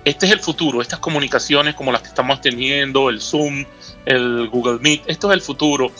este 0.05 0.25
es 0.25 0.31
el 0.31 0.39
futuro, 0.39 0.81
estas 0.81 0.99
comunicaciones 0.99 1.75
como 1.75 1.91
las 1.91 2.01
que 2.01 2.09
estamos 2.09 2.41
teniendo, 2.41 3.09
el 3.09 3.21
Zoom, 3.21 3.65
el 4.05 4.49
Google 4.49 4.79
Meet, 4.79 5.03
esto 5.07 5.31
es 5.31 5.35
el 5.35 5.41
futuro. 5.41 5.91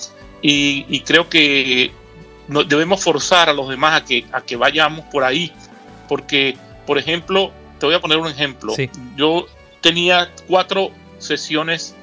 Y, 0.41 0.85
y 0.89 1.01
creo 1.01 1.29
que 1.29 1.91
no, 2.47 2.63
debemos 2.63 3.01
forzar 3.03 3.49
a 3.49 3.53
los 3.53 3.69
demás 3.69 4.01
a 4.01 4.05
que, 4.05 4.25
a 4.31 4.41
que 4.41 4.55
vayamos 4.55 5.05
por 5.05 5.23
ahí. 5.23 5.51
Porque, 6.09 6.57
por 6.85 6.97
ejemplo, 6.97 7.51
te 7.79 7.85
voy 7.85 7.95
a 7.95 8.01
poner 8.01 8.17
un 8.17 8.27
ejemplo. 8.27 8.73
Yo 9.15 9.47
tenía 9.81 10.29
cuatro 10.47 10.91
sesiones 11.19 11.95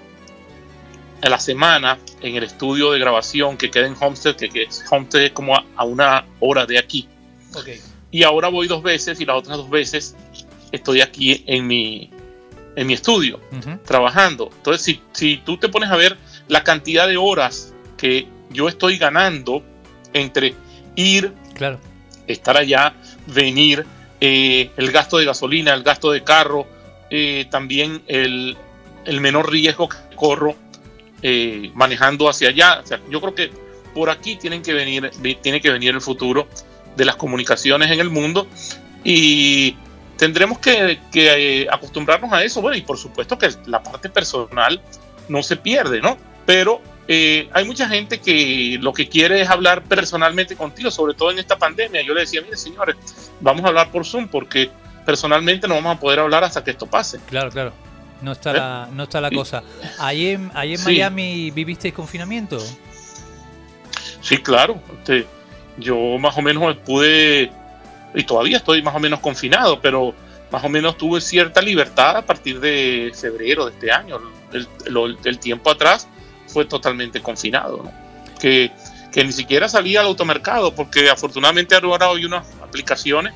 a 1.22 1.28
la 1.28 1.38
semana 1.38 1.98
en 2.20 2.36
el 2.36 2.44
estudio 2.44 2.92
de 2.92 2.98
grabación 2.98 3.56
que 3.56 3.70
queda 3.70 3.86
en 3.86 3.96
Homestead, 3.98 4.36
que, 4.36 4.48
que 4.48 4.68
Homestead 4.90 5.24
es 5.24 5.32
como 5.32 5.54
a, 5.54 5.84
una 5.84 6.24
hora 6.40 6.66
de 6.66 6.78
aquí. 6.78 7.08
Y 8.10 8.22
ahora 8.22 8.48
voy 8.48 8.66
dos 8.68 8.82
veces 8.82 9.20
y 9.20 9.24
las 9.24 9.36
otras 9.36 9.56
dos 9.56 9.70
veces 9.70 10.16
estoy 10.72 11.00
aquí 11.00 11.44
en 11.46 11.66
mi, 11.66 12.10
en 12.76 12.86
mi 12.86 12.94
estudio 12.94 13.40
trabajando. 13.84 14.50
Entonces, 14.56 14.82
si, 14.82 15.00
si 15.12 15.38
tú 15.44 15.56
te 15.58 15.68
pones 15.68 15.90
a 15.90 15.96
ver 15.96 16.16
la 16.48 16.64
cantidad 16.64 17.06
de 17.06 17.16
horas 17.16 17.74
que 17.96 18.26
yo 18.50 18.68
estoy 18.68 18.98
ganando 18.98 19.62
entre 20.12 20.54
ir, 20.96 21.32
claro. 21.54 21.78
estar 22.26 22.56
allá, 22.56 22.94
venir, 23.26 23.86
eh, 24.20 24.70
el 24.76 24.92
gasto 24.92 25.18
de 25.18 25.24
gasolina, 25.24 25.72
el 25.72 25.82
gasto 25.82 26.10
de 26.10 26.22
carro, 26.22 26.66
eh, 27.10 27.46
también 27.50 28.02
el, 28.06 28.56
menor 29.20 29.50
riesgo 29.50 29.88
que 29.88 29.96
corro 30.14 30.54
eh, 31.22 31.70
manejando 31.74 32.28
hacia 32.28 32.48
allá. 32.48 32.82
yo 33.08 33.20
creo 33.20 33.34
que 33.34 33.50
por 33.94 34.10
aquí 34.10 34.36
tienen 34.36 34.62
que 34.62 34.72
venir, 34.72 35.10
tiene 35.42 35.60
que 35.60 35.70
venir 35.70 35.94
el 35.94 36.00
futuro 36.00 36.48
de 36.96 37.04
las 37.04 37.16
comunicaciones 37.16 37.90
en 37.90 38.00
el 38.00 38.10
mundo 38.10 38.46
y 39.04 39.76
tendremos 40.16 40.58
que, 40.58 41.00
que 41.10 41.66
acostumbrarnos 41.70 42.32
a 42.32 42.44
eso. 42.44 42.60
Bueno, 42.60 42.76
y 42.76 42.82
por 42.82 42.98
supuesto 42.98 43.38
que 43.38 43.48
la 43.66 43.82
parte 43.82 44.08
personal 44.08 44.80
no 45.28 45.42
se 45.42 45.56
pierde, 45.56 46.00
¿no? 46.00 46.16
Pero 46.46 46.80
eh, 47.08 47.48
hay 47.52 47.64
mucha 47.64 47.88
gente 47.88 48.20
que 48.20 48.78
lo 48.80 48.92
que 48.92 49.08
quiere 49.08 49.40
es 49.40 49.48
hablar 49.48 49.82
personalmente 49.82 50.54
contigo, 50.54 50.90
sobre 50.92 51.14
todo 51.14 51.32
en 51.32 51.40
esta 51.40 51.58
pandemia. 51.58 52.02
Yo 52.02 52.14
le 52.14 52.20
decía, 52.20 52.40
mire 52.40 52.56
señores, 52.56 52.94
vamos 53.40 53.64
a 53.64 53.68
hablar 53.68 53.90
por 53.90 54.06
Zoom 54.06 54.28
porque 54.28 54.70
personalmente 55.04 55.66
no 55.66 55.74
vamos 55.74 55.96
a 55.96 56.00
poder 56.00 56.20
hablar 56.20 56.44
hasta 56.44 56.62
que 56.62 56.70
esto 56.70 56.86
pase. 56.86 57.18
Claro, 57.28 57.50
claro. 57.50 57.72
No 58.22 58.32
está, 58.32 58.52
la, 58.52 58.88
no 58.92 59.04
está 59.04 59.20
la 59.20 59.30
cosa. 59.30 59.62
¿Ahí 59.98 60.28
en, 60.28 60.50
ahí 60.54 60.74
en 60.74 60.84
Miami 60.84 61.50
vivisteis 61.50 61.94
confinamiento? 61.94 62.58
Sí, 64.20 64.38
claro. 64.38 64.80
Este, 64.98 65.26
yo 65.78 65.96
más 66.18 66.36
o 66.36 66.42
menos 66.42 66.76
pude, 66.78 67.50
y 68.14 68.24
todavía 68.24 68.58
estoy 68.58 68.82
más 68.82 68.94
o 68.94 69.00
menos 69.00 69.20
confinado, 69.20 69.80
pero 69.80 70.14
más 70.50 70.62
o 70.64 70.68
menos 70.68 70.98
tuve 70.98 71.20
cierta 71.20 71.62
libertad 71.62 72.16
a 72.16 72.22
partir 72.22 72.60
de 72.60 73.12
febrero 73.14 73.66
de 73.66 73.72
este 73.72 73.90
año. 73.90 74.18
El, 74.52 75.18
el 75.24 75.38
tiempo 75.38 75.70
atrás 75.70 76.08
fue 76.46 76.64
totalmente 76.64 77.22
confinado, 77.22 77.84
¿no? 77.84 78.10
que, 78.40 78.72
que 79.12 79.24
ni 79.24 79.32
siquiera 79.32 79.68
salía 79.68 80.00
al 80.00 80.06
automercado, 80.06 80.74
porque 80.74 81.08
afortunadamente 81.08 81.76
ahora 81.76 82.08
hay 82.08 82.24
unas 82.24 82.46
aplicaciones 82.62 83.32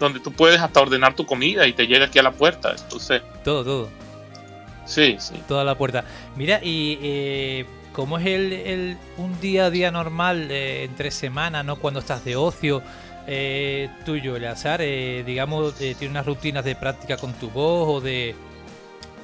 donde 0.00 0.18
tú 0.18 0.32
puedes 0.32 0.60
hasta 0.60 0.80
ordenar 0.80 1.14
tu 1.14 1.24
comida 1.24 1.66
y 1.66 1.72
te 1.72 1.86
llega 1.86 2.06
aquí 2.06 2.18
a 2.18 2.22
la 2.22 2.32
puerta. 2.32 2.74
Entonces, 2.76 3.22
todo, 3.44 3.64
todo. 3.64 3.88
Sí, 4.86 5.16
sí. 5.18 5.34
Toda 5.46 5.64
la 5.64 5.76
puerta. 5.76 6.04
Mira, 6.36 6.60
y 6.62 6.98
eh, 7.02 7.66
¿cómo 7.92 8.18
es 8.18 8.26
el, 8.26 8.52
el, 8.52 8.96
un 9.18 9.38
día 9.40 9.66
a 9.66 9.70
día 9.70 9.90
normal 9.90 10.50
eh, 10.50 10.84
entre 10.84 11.10
semana, 11.10 11.62
¿no? 11.62 11.76
Cuando 11.76 12.00
estás 12.00 12.24
de 12.24 12.36
ocio 12.36 12.82
eh, 13.26 13.90
tuyo, 14.04 14.36
Eleazar, 14.36 14.80
eh, 14.82 15.22
digamos, 15.26 15.74
tiene 15.74 16.08
unas 16.08 16.24
rutinas 16.24 16.64
de 16.64 16.76
práctica 16.76 17.16
con 17.16 17.34
tu 17.34 17.50
voz 17.50 17.96
o 17.96 18.00
de, 18.00 18.34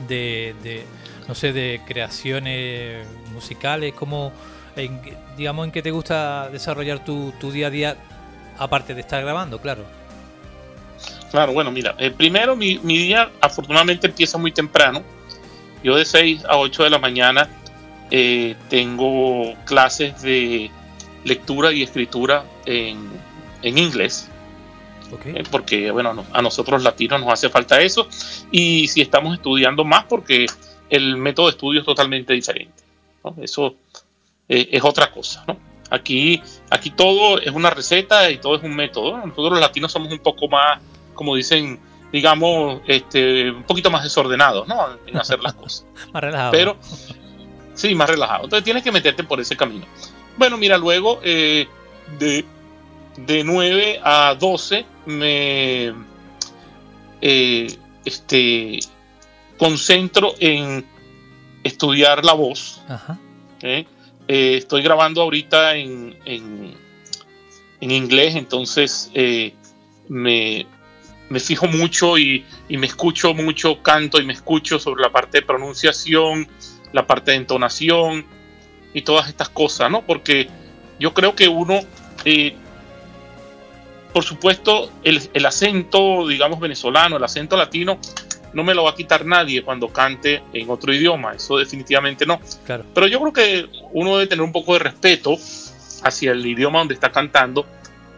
de, 0.09 0.55
de 0.63 0.85
no 1.29 1.35
sé, 1.35 1.53
de 1.53 1.81
creaciones 1.87 3.07
musicales? 3.33 3.95
¿Cómo, 3.95 4.33
en, 4.77 5.01
digamos, 5.37 5.67
en 5.67 5.73
qué 5.73 5.83
te 5.83 5.91
gusta 5.91 6.49
desarrollar 6.51 7.05
tu, 7.05 7.33
día 7.53 7.69
a 7.69 7.71
día, 7.71 7.97
aparte 8.59 8.95
de 8.95 9.01
estar 9.01 9.23
grabando, 9.23 9.61
claro? 9.61 9.85
Claro, 11.31 11.53
bueno, 11.53 11.71
mira, 11.71 11.95
eh, 11.99 12.11
primero 12.11 12.55
mi, 12.57 12.77
día 12.79 13.31
afortunadamente 13.41 14.07
empieza 14.07 14.37
muy 14.39 14.53
temprano. 14.53 15.03
Yo 15.83 15.97
de 15.97 16.05
6 16.05 16.45
a 16.49 16.59
8 16.59 16.85
de 16.85 16.91
la 16.91 16.99
mañana 16.99 17.49
eh, 18.11 18.57
tengo 18.69 19.55
clases 19.65 20.21
de 20.23 20.71
lectura 21.25 21.73
y 21.73 21.83
escritura 21.83 22.45
en, 22.67 23.11
en 23.63 23.79
inglés. 23.79 24.29
Eh, 25.25 25.45
porque 25.51 25.91
bueno, 25.91 26.25
a 26.33 26.43
nosotros 26.43 26.83
latinos 26.83 27.21
nos 27.21 27.33
hace 27.33 27.49
falta 27.49 27.81
eso. 27.81 28.09
Y 28.51 28.89
si 28.89 29.01
estamos 29.01 29.35
estudiando 29.35 29.85
más, 29.85 30.05
porque 30.05 30.47
el 30.89 31.17
método 31.17 31.47
de 31.47 31.53
estudio 31.53 31.81
es 31.81 31.87
totalmente 31.87 32.33
diferente. 32.33 32.83
Eso 33.41 33.75
eh, 34.49 34.69
es 34.71 34.83
otra 34.85 35.11
cosa. 35.11 35.45
¿no? 35.47 35.57
Aquí, 35.91 36.43
aquí 36.71 36.91
todo 36.91 37.39
es 37.39 37.51
una 37.51 37.71
receta 37.71 38.31
y 38.31 38.39
todo 38.39 38.57
es 38.57 38.63
un 38.63 38.75
método. 38.75 39.19
Nosotros 39.19 39.53
los 39.53 39.61
latinos 39.61 39.93
somos 39.93 40.13
un 40.13 40.21
poco 40.21 40.49
más, 40.49 40.81
como 41.15 41.37
dicen, 41.37 41.79
digamos, 42.13 42.83
este, 42.87 43.51
un 43.51 43.65
poquito 43.65 43.91
más 43.91 44.03
desordenados 44.03 44.69
¿no? 44.69 44.99
en 45.07 45.17
hacer 45.17 45.41
las 45.41 45.55
cosas. 45.55 45.87
más 46.13 46.23
relajado. 46.23 46.53
Pero, 46.53 46.77
sí, 47.75 47.95
más 47.95 48.09
relajado. 48.09 48.45
Entonces 48.45 48.65
tienes 48.65 48.83
que 48.83 48.93
meterte 48.93 49.25
por 49.25 49.41
ese 49.41 49.57
camino. 49.57 49.87
Bueno, 50.37 50.57
mira, 50.57 50.79
luego 50.79 51.21
eh, 51.23 51.67
de, 52.19 52.45
de 53.17 53.45
9 53.45 54.01
a 54.03 54.35
12 54.35 54.85
me... 55.07 55.95
Eh, 57.21 57.79
este, 58.05 58.81
concentro 59.59 60.35
en 60.41 60.85
estudiar 61.63 62.25
la 62.25 62.33
voz. 62.33 62.83
Eh, 63.63 63.87
estoy 64.27 64.83
grabando 64.83 65.23
ahorita 65.23 65.77
en, 65.77 66.17
en, 66.25 66.77
inglés, 67.81 68.35
entonces 68.35 69.11
eh, 69.15 69.55
me, 71.33 71.41
fijo 71.41 71.67
mucho 71.67 72.19
y, 72.19 72.45
me 72.69 72.87
escucho 72.87 73.35
mucho, 73.35 73.83
canto 73.83 74.21
y 74.21 74.25
me 74.25 74.33
escucho 74.33 74.79
sobre 74.79 75.03
la 75.03 75.11
parte 75.11 75.39
de 75.39 75.47
pronunciación, 75.47 76.49
la 76.93 77.07
parte 77.07 77.33
de 77.33 77.39
entonación 77.39 78.27
y 78.95 79.03
todas 79.03 79.29
estas 79.29 79.49
cosas, 79.49 79.91
¿no? 79.91 80.03
Porque 80.03 80.49
yo 80.99 81.15
creo 81.15 81.35
que 81.35 81.49
uno, 81.49 81.81
eh, 82.25 82.55
por 84.13 84.25
supuesto, 84.25 84.91
el, 85.03 85.21
el 85.33 85.47
acento, 85.47 86.29
digamos, 86.29 86.61
venezolano, 86.61 87.17
el 87.17 87.25
acento 87.25 87.57
latino, 87.57 87.99
no 88.53 88.65
me 88.65 88.75
lo 88.75 88.85
va 88.85 88.91
a 88.91 88.95
quitar 88.95 89.25
nadie 89.25 89.63
cuando 89.63 89.89
cante 89.89 90.43
en 90.53 90.69
otro 90.71 90.93
idioma, 90.93 91.35
eso 91.35 91.57
definitivamente 91.57 92.27
no. 92.27 92.41
Pero 92.67 93.07
yo 93.07 93.21
creo 93.21 93.33
que 93.33 93.69
uno 93.93 94.17
debe 94.17 94.27
tener 94.27 94.45
un 94.45 94.53
poco 94.53 94.75
de 94.75 94.81
respeto 94.81 95.37
hacia 96.03 96.33
el 96.33 96.45
idioma 96.45 96.81
donde 96.81 96.95
está 96.95 97.11
cantando 97.11 97.67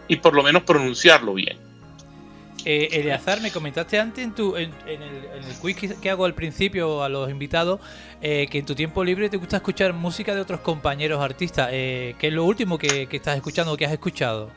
y 0.08 0.16
por 0.16 0.34
lo 0.34 0.42
menos 0.42 0.62
pronunciarlo 0.64 1.34
bien. 1.34 1.63
Eh, 2.66 2.88
Eleazar, 2.92 3.42
me 3.42 3.50
comentaste 3.50 3.98
antes 3.98 4.24
en, 4.24 4.34
tu, 4.34 4.56
en, 4.56 4.72
el, 4.86 5.00
quiz 5.60 5.76
que, 5.76 6.10
hago 6.10 6.24
al 6.24 6.34
principio 6.34 7.02
a 7.02 7.10
los 7.10 7.30
invitados 7.30 7.78
eh, 8.22 8.46
que 8.50 8.58
en 8.58 8.64
tu 8.64 8.74
tiempo 8.74 9.04
libre 9.04 9.28
te 9.28 9.36
gusta 9.36 9.56
escuchar 9.56 9.92
música 9.92 10.34
de 10.34 10.40
otros 10.40 10.60
compañeros 10.60 11.22
artistas. 11.22 11.68
Eh, 11.72 12.14
¿Qué 12.18 12.28
es 12.28 12.32
lo 12.32 12.44
último 12.44 12.78
que, 12.78 13.06
que, 13.06 13.16
estás 13.18 13.36
escuchando 13.36 13.72
o 13.72 13.76
que 13.76 13.84
has 13.84 13.92
escuchado? 13.92 14.50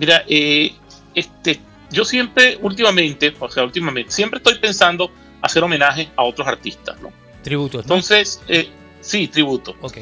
Mira, 0.00 0.24
eh, 0.26 0.72
este, 1.14 1.60
yo 1.92 2.04
siempre, 2.04 2.58
últimamente, 2.60 3.32
o 3.38 3.48
sea, 3.48 3.62
últimamente, 3.62 4.10
siempre 4.10 4.38
estoy 4.38 4.58
pensando 4.58 5.12
hacer 5.40 5.62
homenaje 5.62 6.08
a 6.16 6.24
otros 6.24 6.48
artistas, 6.48 7.00
¿no? 7.00 7.12
Tributos. 7.42 7.82
Entonces, 7.82 8.42
sí, 9.00 9.28
tributo. 9.28 9.76
Ok. 9.80 9.98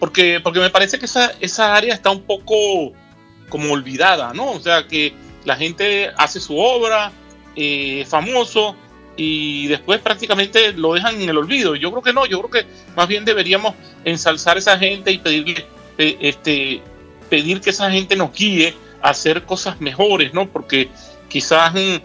Porque, 0.00 0.40
porque 0.42 0.60
me 0.60 0.70
parece 0.70 0.98
que 0.98 1.04
esa, 1.04 1.32
esa 1.40 1.74
área 1.74 1.94
está 1.94 2.10
un 2.10 2.22
poco 2.22 2.92
como 3.48 3.72
olvidada, 3.72 4.32
¿no? 4.32 4.52
O 4.52 4.60
sea, 4.60 4.86
que 4.86 5.12
la 5.48 5.56
gente 5.56 6.10
hace 6.16 6.40
su 6.40 6.58
obra, 6.58 7.10
eh, 7.56 8.04
famoso, 8.06 8.76
y 9.16 9.66
después 9.66 9.98
prácticamente 10.00 10.74
lo 10.74 10.94
dejan 10.94 11.20
en 11.20 11.28
el 11.28 11.38
olvido. 11.38 11.74
Yo 11.74 11.90
creo 11.90 12.02
que 12.02 12.12
no, 12.12 12.26
yo 12.26 12.38
creo 12.40 12.50
que 12.50 12.70
más 12.94 13.08
bien 13.08 13.24
deberíamos 13.24 13.74
ensalzar 14.04 14.56
a 14.56 14.60
esa 14.60 14.78
gente 14.78 15.10
y 15.10 15.18
pedirle, 15.18 15.66
este, 15.96 16.82
pedir 17.30 17.60
que 17.60 17.70
esa 17.70 17.90
gente 17.90 18.14
nos 18.14 18.32
guíe 18.32 18.74
a 19.02 19.10
hacer 19.10 19.44
cosas 19.44 19.80
mejores, 19.80 20.34
¿no? 20.34 20.46
Porque 20.46 20.88
quizás 21.28 21.72
mm, 21.72 21.96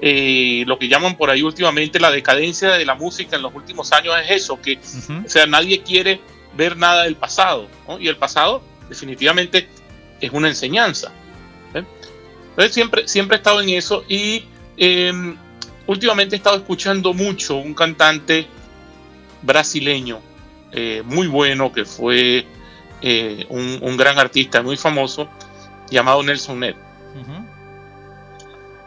eh, 0.00 0.64
lo 0.66 0.78
que 0.78 0.88
llaman 0.88 1.16
por 1.16 1.30
ahí 1.30 1.42
últimamente 1.42 2.00
la 2.00 2.10
decadencia 2.10 2.70
de 2.72 2.84
la 2.84 2.96
música 2.96 3.36
en 3.36 3.42
los 3.42 3.54
últimos 3.54 3.92
años 3.92 4.14
es 4.24 4.42
eso, 4.42 4.60
que 4.60 4.78
o 5.24 5.28
sea, 5.28 5.46
nadie 5.46 5.82
quiere 5.82 6.20
ver 6.56 6.76
nada 6.76 7.04
del 7.04 7.14
pasado, 7.14 7.68
¿no? 7.86 7.98
Y 8.00 8.08
el 8.08 8.16
pasado 8.16 8.60
definitivamente 8.88 9.68
es 10.20 10.30
una 10.32 10.48
enseñanza. 10.48 11.12
Entonces 12.58 12.74
siempre, 12.74 13.06
siempre 13.06 13.36
he 13.36 13.38
estado 13.38 13.60
en 13.60 13.68
eso 13.68 14.02
y 14.08 14.44
em, 14.76 15.36
últimamente 15.86 16.34
he 16.34 16.38
estado 16.38 16.56
escuchando 16.56 17.14
mucho 17.14 17.54
un 17.54 17.72
cantante 17.72 18.48
brasileño 19.42 20.18
eh, 20.72 21.04
muy 21.04 21.28
bueno 21.28 21.70
que 21.70 21.84
fue 21.84 22.44
eh, 23.00 23.46
un, 23.48 23.96
gran 23.96 24.18
artista 24.18 24.60
muy 24.60 24.76
famoso 24.76 25.28
llamado 25.88 26.20
Nelson 26.24 26.58
Ned. 26.58 26.74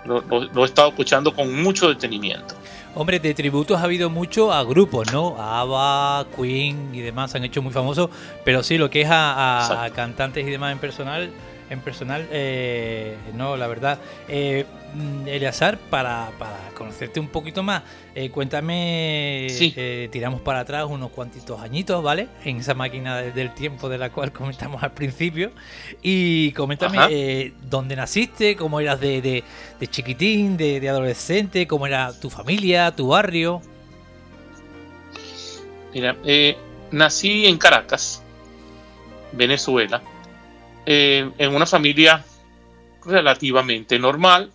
lo, 0.04 0.64
he 0.64 0.66
estado 0.66 0.90
escuchando 0.90 1.34
con 1.34 1.64
mucho 1.64 1.88
detenimiento. 1.88 2.56
Hombre, 2.94 3.22
de 3.22 3.34
tributos 3.34 3.80
ha 3.80 3.86
habido 3.86 4.10
mucho 4.10 4.52
a 4.52 4.66
grupos, 4.66 5.14
¿no? 5.14 5.38
A 5.40 5.62
ABBA, 5.62 6.28
Queen 6.36 6.94
y 6.94 7.00
demás 7.00 7.36
han 7.36 7.46
hecho 7.46 7.62
muy 7.62 7.72
famosos, 7.72 8.10
pero 8.44 8.64
sí, 8.64 8.78
lo 8.78 8.90
que 8.90 9.04
es 9.04 9.10
a, 9.10 9.86
a 9.86 9.90
cantantes 9.92 10.46
y 10.46 10.50
demás 10.50 10.74
en 10.74 10.80
personal, 10.80 11.32
en 11.72 11.80
personal, 11.80 12.28
eh, 12.32 13.16
no, 13.34 13.56
la 13.56 13.66
verdad. 13.66 13.98
Eh, 14.28 14.66
mm, 14.94 15.26
Eleazar, 15.26 15.78
para, 15.78 16.30
para, 16.38 16.58
conocerte 16.76 17.22
un 17.22 17.30
poquito 17.30 17.64
más, 17.64 17.84
eh, 18.14 18.30
cuéntame, 18.30 19.48
eh, 19.48 20.10
tiramos 20.12 20.42
para 20.42 20.60
atrás 20.60 20.86
unos 20.90 21.12
cuantitos 21.12 21.62
añitos, 21.62 22.04
¿vale? 22.04 22.28
En 22.44 22.58
esa 22.58 22.74
máquina 22.74 23.22
del 23.22 23.54
tiempo 23.54 23.88
de 23.88 23.98
la 23.98 24.10
cual 24.10 24.32
comentamos 24.34 24.84
al 24.84 24.92
principio. 24.92 25.52
Y 26.02 26.52
coméntame 26.52 27.54
dónde 27.70 27.96
naciste, 27.96 28.58
cómo 28.58 28.82
eras 28.82 29.00
de, 29.00 29.22
de, 29.22 29.88
chiquitín, 29.88 30.58
de, 30.58 30.82
de 30.82 30.90
adolescente, 30.90 31.68
cómo 31.68 31.88
era 31.88 32.12
tu 32.12 32.30
familia, 32.30 32.92
tu 32.94 33.08
barrio. 33.08 33.62
Mira, 35.94 36.18
nací 36.92 37.46
en 37.46 37.58
Caracas, 37.58 38.22
Venezuela 39.32 40.02
eh, 40.86 41.30
en 41.38 41.56
una 41.56 41.66
familia 41.66 42.24
relativamente 43.06 44.00
normal. 44.00 44.52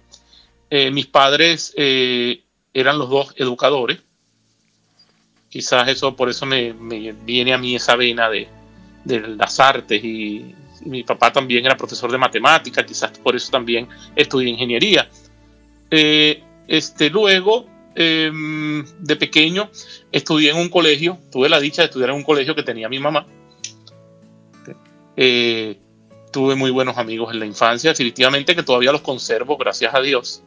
Eh, 0.71 0.91
mis 0.91 1.07
padres 1.07 1.73
eh, 1.77 2.43
eran 2.75 2.99
los 2.99 3.09
dos 3.09 3.35
educadores. 3.37 4.01
Quizás 5.49 5.89
eso, 5.89 6.17
por 6.17 6.29
eso 6.29 6.45
me, 6.45 6.73
viene 6.73 7.55
a 7.55 7.59
mí 7.59 7.77
esa 7.77 7.97
vena 7.97 8.29
de, 8.29 8.49
las 9.05 9.61
artes 9.61 10.03
y, 10.03 10.55
mi 10.85 11.03
papá 11.03 11.33
también 11.33 11.65
era 11.65 11.77
profesor 11.77 12.13
de 12.13 12.19
matemáticas, 12.19 12.85
quizás 12.85 13.19
por 13.19 13.35
eso 13.35 13.51
también 13.51 13.89
estudié 14.15 14.51
ingeniería. 14.51 15.09
este, 15.91 17.11
luego, 17.11 17.67
em, 17.95 18.85
de 19.01 19.17
pequeño, 19.17 19.71
estudié 20.13 20.51
en 20.51 20.59
un 20.59 20.69
colegio, 20.69 21.19
tuve 21.33 21.49
la 21.49 21.59
dicha 21.59 21.83
de 21.83 21.87
estudiar 21.87 22.11
en 22.11 22.17
un 22.17 22.23
colegio 22.25 22.55
que 22.55 22.63
tenía 22.63 22.89
mi 22.89 22.99
mamá 22.99 23.27
tuve 26.31 26.55
muy 26.55 26.71
buenos 26.71 26.99
amigos 26.99 27.33
en 27.33 27.41
la 27.41 27.47
infancia, 27.47 27.91
definitivamente 27.91 28.55
que 28.55 28.63
todavía 28.63 28.93
los 28.93 29.01
conservo, 29.01 29.57
gracias 29.57 29.95
a 29.95 30.01
Dios. 30.01 30.43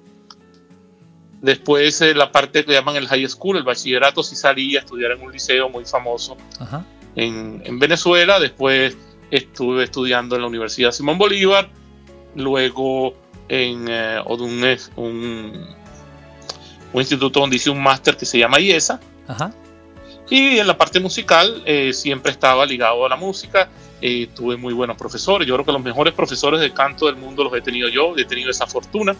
Después 1.42 2.02
eh, 2.02 2.14
la 2.14 2.32
parte 2.32 2.66
que 2.66 2.74
llaman 2.74 2.98
el 2.98 3.08
high 3.08 3.28
school, 3.28 3.58
el 3.58 3.64
bachillerato, 3.64 4.24
sí 4.24 4.36
salí 4.36 4.76
a 4.76 4.80
estudiar 4.80 5.12
en 5.12 5.22
un 5.22 5.32
liceo 5.32 5.70
muy 5.70 5.86
famoso 5.86 6.36
En, 7.16 7.80
Venezuela. 7.80 8.40
Después 8.40 8.98
estuve 9.32 9.86
estudiando 9.86 10.36
en 10.36 10.42
la 10.42 10.48
Universidad 10.48 10.92
Simón 10.92 11.18
Bolívar. 11.18 11.70
Luego 12.36 13.14
en 13.48 13.86
eh, 13.90 14.22
un, 14.98 15.66
instituto 16.94 17.40
donde 17.40 17.56
hice 17.56 17.70
un 17.70 17.82
máster 17.82 18.18
que 18.18 18.26
se 18.26 18.38
llama 18.38 18.60
IESA. 18.60 19.00
Y 20.30 20.60
en 20.60 20.68
la 20.68 20.78
parte 20.78 21.00
musical 21.00 21.64
eh, 21.66 21.92
siempre 21.94 22.32
estaba 22.32 22.66
ligado 22.66 23.06
a 23.06 23.10
la 23.10 23.16
música 23.16 23.70
eh, 24.02 24.30
tuve 24.34 24.56
muy 24.56 24.74
buenos 24.74 24.98
profesores. 24.98 25.48
Yo 25.48 25.56
creo 25.56 25.66
que 25.66 25.72
los 25.74 25.84
mejores 25.84 26.14
profesores 26.14 26.62
de 26.62 26.72
canto 26.72 27.08
del 27.08 27.18
mundo 27.18 27.44
los 27.44 27.54
he 27.54 27.62
tenido 27.62 27.90
yo, 27.90 28.16
he 28.18 28.26
tenido 28.26 28.50
esa 28.50 28.66
fortuna. 28.66 29.16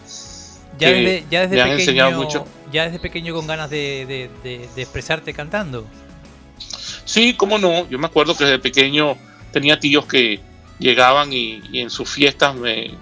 Ya 0.78 0.88
desde, 0.88 1.24
ya 1.30 1.40
desde 1.42 1.56
pequeño, 1.56 1.74
enseñado 1.74 2.12
mucho. 2.12 2.46
Ya 2.72 2.84
desde 2.84 2.98
pequeño 2.98 3.34
con 3.34 3.46
ganas 3.46 3.68
de, 3.68 4.30
expresarte 4.76 5.34
cantando. 5.34 5.86
Sí, 7.04 7.34
cómo 7.34 7.58
no. 7.58 7.88
Yo 7.90 7.98
me 7.98 8.06
acuerdo 8.06 8.34
que 8.34 8.44
desde 8.44 8.58
pequeño 8.58 9.18
tenía 9.52 9.78
tíos 9.78 10.06
que 10.06 10.40
llegaban 10.78 11.30
y, 11.32 11.60
en 11.74 11.90
sus 11.90 12.08
fiestas, 12.08 12.54
me, 12.54 12.92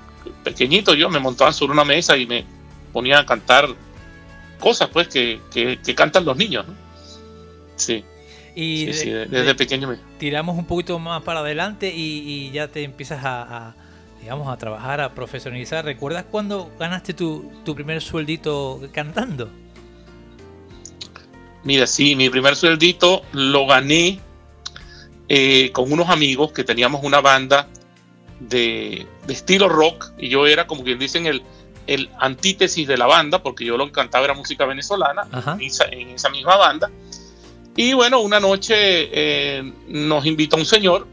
pequeñito 0.43 0.95
yo, 0.95 1.09
me 1.09 1.21
montaban 1.21 1.55
sobre 1.55 1.73
una 1.73 1.85
mesa 1.85 2.17
y 2.17 2.27
me 2.27 2.45
ponían 2.93 3.21
a 3.21 3.27
cantar 3.27 3.69
cosas 4.59 4.89
pues 4.89 5.07
que, 5.07 5.39
cantan 5.95 6.25
los 6.25 6.37
niños. 6.37 6.67
Sí. 7.79 8.05
Y 8.55 8.87
desde 8.87 9.55
pequeño 9.55 9.97
tiramos 10.19 10.59
un 10.59 10.67
poquito 10.67 10.99
más 10.99 11.23
para 11.23 11.41
adelante 11.41 11.93
y, 11.95 12.51
ya 12.51 12.67
te 12.67 12.83
empiezas 12.83 13.21
a, 13.23 13.75
digamos, 14.21 14.49
a 14.49 14.57
trabajar, 14.57 15.01
a 15.01 15.15
profesionalizar. 15.15 15.85
¿Recuerdas 15.85 16.25
cuando 16.29 16.71
ganaste 16.77 17.15
tu, 17.15 17.53
primer 17.77 18.03
sueldito 18.03 18.81
cantando? 18.93 19.49
Mira, 21.63 21.87
sí, 21.87 22.17
mi 22.17 22.29
primer 22.31 22.57
sueldito 22.57 23.23
lo 23.33 23.65
gané 23.67 24.19
eh, 25.29 25.71
con 25.73 25.93
unos 25.93 26.09
amigos 26.09 26.51
que 26.51 26.65
teníamos 26.65 27.05
una 27.05 27.21
banda 27.21 27.69
de, 28.41 29.07
estilo 29.29 29.69
rock 29.69 30.13
y 30.19 30.31
yo 30.31 30.49
era 30.49 30.67
como 30.67 30.83
quien 30.83 30.99
dicen 30.99 31.27
el, 31.27 31.43
el 31.87 32.11
antítesis 32.19 32.89
de 32.89 32.97
la 32.97 33.07
banda 33.07 33.43
porque 33.43 33.65
yo 33.65 33.77
lo 33.77 33.87
que 33.87 33.93
cantaba 33.93 34.25
era 34.25 34.35
música 34.35 34.65
venezolana 34.65 35.29
en 35.61 36.09
esa 36.11 36.29
misma 36.31 36.57
banda 36.57 36.91
y 37.79 37.93
bueno, 37.93 38.19
una 38.23 38.41
noche 38.41 38.75
eh, 38.77 39.73
nos 39.87 40.27
invitó 40.27 40.57
un 40.57 40.67
señor 40.67 41.07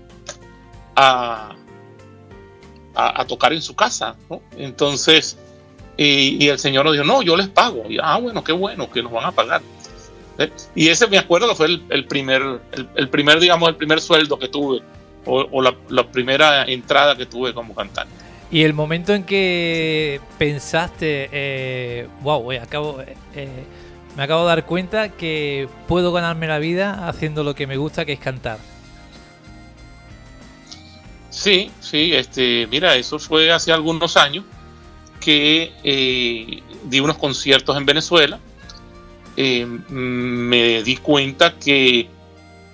a, 0.96 1.56
a, 2.96 3.26
tocar 3.28 3.54
en 3.54 3.62
su 3.62 3.76
casa. 3.76 4.16
Entonces, 4.58 5.38
y, 5.96 6.48
el 6.48 6.58
señor 6.58 6.86
nos 6.86 6.94
dijo, 6.94 7.06
no, 7.06 7.22
yo 7.22 7.38
les 7.38 7.50
pago. 7.50 7.84
Y, 7.88 8.00
ah, 8.02 8.18
bueno, 8.18 8.44
qué 8.44 8.52
bueno, 8.52 8.90
que 8.90 9.04
nos 9.04 9.12
van 9.12 9.26
a 9.26 9.32
pagar. 9.32 9.62
¿Eh? 10.40 10.50
Y 10.74 10.88
ese 10.88 11.06
me 11.06 11.20
acuerdo 11.20 11.54
fue 11.54 11.68
el, 11.68 12.08
primer, 12.08 12.42
el, 12.96 13.10
primer, 13.10 13.40
digamos, 13.40 13.70
el 13.70 13.76
primer 13.76 14.02
sueldo 14.02 14.40
que 14.40 14.48
tuve, 14.48 14.82
o, 15.28 15.62
la, 15.62 16.12
primera 16.12 16.64
entrada 16.64 17.16
que 17.16 17.28
tuve 17.28 17.54
como 17.54 17.76
cantante. 17.76 18.12
Y 18.50 18.64
el 18.64 18.74
momento 18.74 19.14
en 19.14 19.24
que 19.24 20.20
pensaste, 20.40 21.30
eh, 21.32 22.08
wow, 22.24 22.54
acabo, 22.54 23.04
eh, 23.36 23.48
me 24.16 24.24
acabo 24.24 24.42
de 24.44 24.48
dar 24.48 24.66
cuenta 24.66 25.10
que 25.10 25.68
puedo 25.88 26.12
ganarme 26.12 26.48
la 26.48 26.60
vida 26.60 27.08
haciendo 27.08 27.44
lo 27.44 27.54
que 27.56 27.68
me 27.68 27.78
gusta, 27.78 28.06
que 28.06 28.14
es 28.14 28.20
cantar. 28.20 28.60
Sí, 31.30 31.70
sí, 31.82 32.14
este, 32.14 32.66
mira, 32.68 32.96
eso 32.96 33.20
fue 33.20 33.52
hace 33.52 33.74
algunos 33.74 34.16
años 34.16 34.46
que 35.20 35.74
eh, 35.84 36.64
di 36.86 37.00
unos 37.00 37.18
conciertos 37.18 37.76
en 37.76 37.86
Venezuela. 37.86 38.40
Eh, 39.36 39.66
me 39.66 40.82
di 40.82 40.96
cuenta 40.96 41.56
que, 41.60 42.08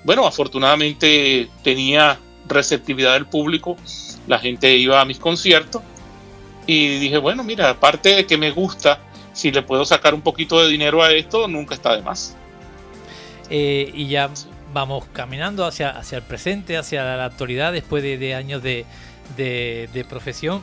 bueno, 0.03 0.27
afortunadamente 0.27 1.49
tenía 1.63 2.19
receptividad 2.47 3.13
del 3.13 3.25
público, 3.25 3.77
la 4.27 4.37
gente 4.37 4.75
iba 4.75 5.01
a 5.01 5.05
mis 5.05 5.17
conciertos 5.17 5.81
y 6.67 6.99
dije, 6.99 7.17
bueno, 7.17 7.43
mira, 7.43 7.71
aparte 7.71 8.15
de 8.15 8.25
que 8.27 8.37
me 8.37 8.51
gusta 8.51 8.99
si 9.33 9.51
le 9.51 9.61
puedo 9.61 9.85
sacar 9.85 10.13
un 10.13 10.21
poquito 10.21 10.61
de 10.61 10.69
dinero 10.69 11.01
a 11.01 11.11
esto, 11.11 11.47
nunca 11.47 11.75
está 11.75 11.95
de 11.95 12.01
más. 12.01 12.35
Eh, 13.49 13.91
y 13.93 14.07
ya 14.07 14.29
vamos 14.73 15.05
caminando 15.13 15.65
hacia, 15.65 15.89
hacia 15.89 16.17
el 16.17 16.23
presente, 16.23 16.77
hacia 16.77 17.03
la 17.03 17.25
actualidad, 17.25 17.73
después 17.73 18.03
de, 18.03 18.35
años 18.35 18.63
de, 18.63 18.85
profesión. 20.09 20.61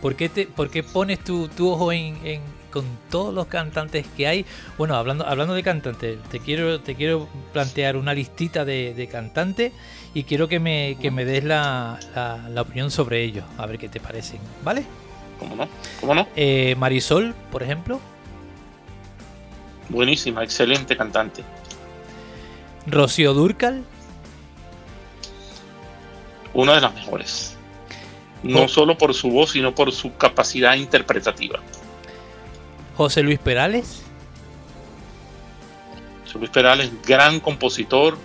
¿Por 0.00 0.14
qué, 0.14 0.28
te, 0.28 0.46
por 0.46 0.70
qué 0.70 0.84
pones 0.84 1.18
tu, 1.24 1.48
tu 1.48 1.70
ojo 1.70 1.90
en, 1.90 2.40
con 2.70 2.84
todos 3.10 3.34
los 3.34 3.46
cantantes 3.48 4.06
que 4.16 4.28
hay? 4.28 4.46
Bueno, 4.76 4.94
hablando, 4.94 5.26
hablando 5.26 5.54
de 5.54 5.62
cantantes, 5.64 6.22
te 6.30 6.38
quiero, 6.38 6.80
te 6.80 6.94
quiero 6.94 7.28
plantear 7.52 7.96
una 7.96 8.14
listita 8.14 8.64
de, 8.64 9.08
cantantes 9.10 9.72
y 10.14 10.22
quiero 10.22 10.46
que 10.46 10.60
me, 10.60 10.96
que 11.00 11.10
me 11.10 11.24
des 11.24 11.42
la, 11.42 11.98
la 12.14 12.62
opinión 12.62 12.92
sobre 12.92 13.24
ellos, 13.24 13.44
a 13.56 13.66
ver 13.66 13.78
qué 13.78 13.88
te 13.88 13.98
parecen, 13.98 14.38
¿vale? 14.62 14.86
¿Cómo 15.38 15.56
no? 15.56 15.68
¿Cómo 16.00 16.14
no? 16.14 16.28
Eh, 16.36 16.74
Marisol, 16.78 17.34
por 17.50 17.62
ejemplo. 17.62 18.00
Buenísima, 19.88 20.42
excelente 20.44 20.96
cantante. 20.96 21.44
Rocío 22.86 23.34
Durcal. 23.34 23.84
Una 26.54 26.74
de 26.74 26.80
las 26.80 26.94
mejores. 26.94 27.56
No 28.42 28.64
oh. 28.64 28.68
solo 28.68 28.98
por 28.98 29.14
su 29.14 29.30
voz, 29.30 29.52
sino 29.52 29.74
por 29.74 29.92
su 29.92 30.16
capacidad 30.16 30.74
interpretativa. 30.74 31.60
José 32.96 33.22
Luis 33.22 33.38
Perales. 33.38 34.02
Luis 36.38 36.50
Perales, 36.50 36.90
gran 37.04 37.40
compositor, 37.40 38.16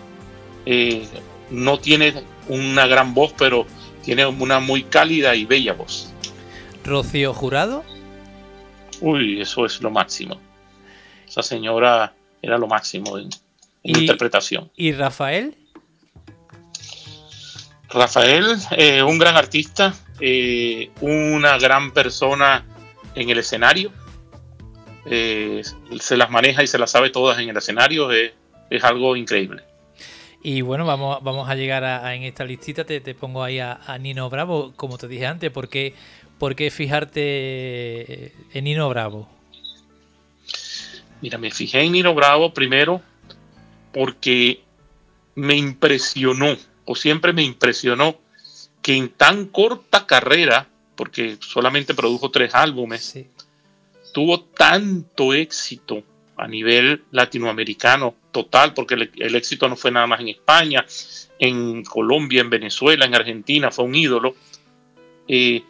eh, 0.65 1.07
no 1.49 1.79
tiene 1.79 2.13
una 2.47 2.85
gran 2.87 3.13
voz, 3.13 3.33
pero 3.37 3.65
tiene 4.03 4.25
una 4.25 4.59
muy 4.59 4.83
cálida 4.83 5.35
y 5.35 5.45
bella 5.45 5.73
voz. 5.73 6.12
Rocío 6.83 7.33
Jurado. 7.33 7.83
Uy, 9.01 9.41
eso 9.41 9.65
es 9.65 9.81
lo 9.81 9.89
máximo. 9.89 10.39
Esa 11.27 11.43
señora 11.43 12.13
era 12.41 12.57
lo 12.57 12.67
máximo 12.67 13.17
en, 13.17 13.29
interpretación. 13.83 14.69
¿Y 14.75 14.91
Rafael? 14.91 15.55
Rafael, 17.89 18.57
eh, 18.71 19.03
un 19.03 19.17
gran 19.17 19.35
artista, 19.35 19.93
eh, 20.19 20.91
una 21.01 21.57
gran 21.57 21.91
persona 21.91 22.65
en 23.15 23.29
el 23.29 23.39
escenario. 23.39 23.91
Eh, 25.05 25.61
se 25.99 26.17
las 26.17 26.29
maneja 26.29 26.63
y 26.63 26.67
se 26.67 26.77
las 26.77 26.91
sabe 26.91 27.09
todas 27.09 27.39
en 27.39 27.49
el 27.49 27.57
escenario. 27.57 28.09
es 28.11 28.83
algo 28.83 29.15
increíble. 29.15 29.63
Y 30.45 30.59
bueno, 30.59 30.85
vamos, 30.85 31.23
vamos 31.23 31.49
a 31.49 31.55
llegar 31.55 31.85
a, 31.85 32.13
en 32.13 32.23
esta 32.23 32.43
listita. 32.43 32.83
Te, 32.83 32.99
pongo 33.15 33.43
ahí 33.43 33.59
a, 33.59 33.79
Nino 33.97 34.29
Bravo, 34.29 34.73
como 34.75 34.97
te 34.97 35.07
dije 35.07 35.25
antes. 35.25 35.49
¿Por 35.49 35.69
qué, 35.69 35.93
¿Por 36.43 36.57
qué 36.57 36.71
fijarte 36.71 38.33
en 38.53 38.65
Nino 38.65 38.89
Bravo? 38.89 39.29
Mira, 41.21 41.37
me 41.37 41.49
fijé 41.51 41.83
en 41.83 41.93
Nino 41.93 42.13
Bravo 42.13 42.53
primero 42.53 43.01
porque 43.93 44.61
me 45.35 45.55
impresionó, 45.55 46.57
o 46.83 46.95
siempre 46.95 47.31
me 47.31 47.43
impresionó, 47.43 48.19
que 48.81 48.97
en 48.97 49.07
tan 49.07 49.45
corta 49.45 50.05
carrera, 50.05 50.67
porque 50.97 51.37
solamente 51.39 51.93
produjo 51.93 52.29
tres 52.29 52.53
álbumes, 52.53 53.19
tuvo 54.13 54.41
tanto 54.41 55.33
éxito 55.33 56.03
a 56.35 56.45
nivel 56.45 57.05
latinoamericano 57.11 58.15
total, 58.33 58.73
porque 58.73 58.95
el, 58.95 59.35
éxito 59.35 59.69
no 59.69 59.77
fue 59.77 59.91
nada 59.91 60.07
más 60.07 60.19
en 60.19 60.27
España, 60.27 60.85
en 61.39 61.85
Colombia, 61.85 62.41
en 62.41 62.49
Venezuela, 62.49 63.05
en 63.05 63.15
Argentina, 63.15 63.71
fue 63.71 63.85
un 63.85 63.95
ídolo. 63.95 64.35
Eh, 65.25 65.63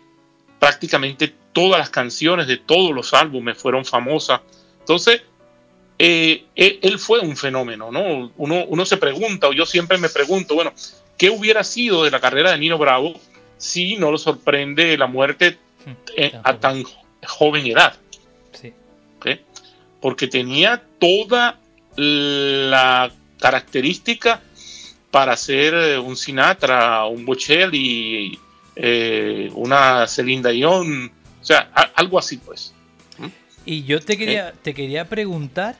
prácticamente 0.63 1.33
todas 1.51 1.77
las 1.77 1.89
canciones 1.89 2.47
de 2.47 2.55
todos 2.55 2.95
los 2.95 3.13
álbumes 3.13 3.57
fueron 3.57 3.83
famosas. 3.83 4.39
Entonces, 4.79 5.21
eh, 5.99 6.45
él, 6.55 6.99
fue 6.99 7.19
un 7.19 7.35
fenómeno, 7.35 7.91
¿no? 7.91 8.31
Uno, 8.37 8.63
uno 8.69 8.85
se 8.85 8.95
pregunta, 8.95 9.49
o 9.49 9.51
yo 9.51 9.65
siempre 9.65 9.97
me 9.97 10.07
pregunto, 10.07 10.55
bueno, 10.55 10.71
¿qué 11.17 11.29
hubiera 11.29 11.65
sido 11.65 12.05
de 12.05 12.11
la 12.11 12.21
carrera 12.21 12.51
de 12.51 12.59
Nino 12.59 12.77
Bravo 12.77 13.19
si 13.57 13.97
no 13.97 14.09
lo 14.09 14.17
sorprende 14.17 14.97
la 14.97 15.07
muerte 15.07 15.57
hmm, 15.85 15.91
eh, 16.15 16.39
a 16.41 16.57
tan 16.57 16.81
joven 17.27 17.67
edad? 17.67 17.97
Sí. 18.53 18.71
Porque 19.99 20.29
tenía 20.29 20.81
toda 20.97 21.59
la 21.97 23.11
característica 23.37 24.41
para 25.11 25.35
ser 25.35 25.73
eh, 25.73 25.99
un 25.99 26.15
Sinatra, 26.15 27.03
un 27.03 27.25
Bocelli, 27.25 28.39
eh, 28.75 29.49
una 29.53 30.07
Celine 30.07 30.51
Dion, 30.51 31.11
o 31.41 31.45
sea, 31.45 31.69
algo 31.95 32.19
así 32.19 32.37
pues. 32.37 32.73
Y 33.65 33.83
yo 33.83 34.01
te 34.01 34.17
quería, 34.17 34.53
te 34.61 34.73
quería 34.73 35.07
preguntar 35.07 35.77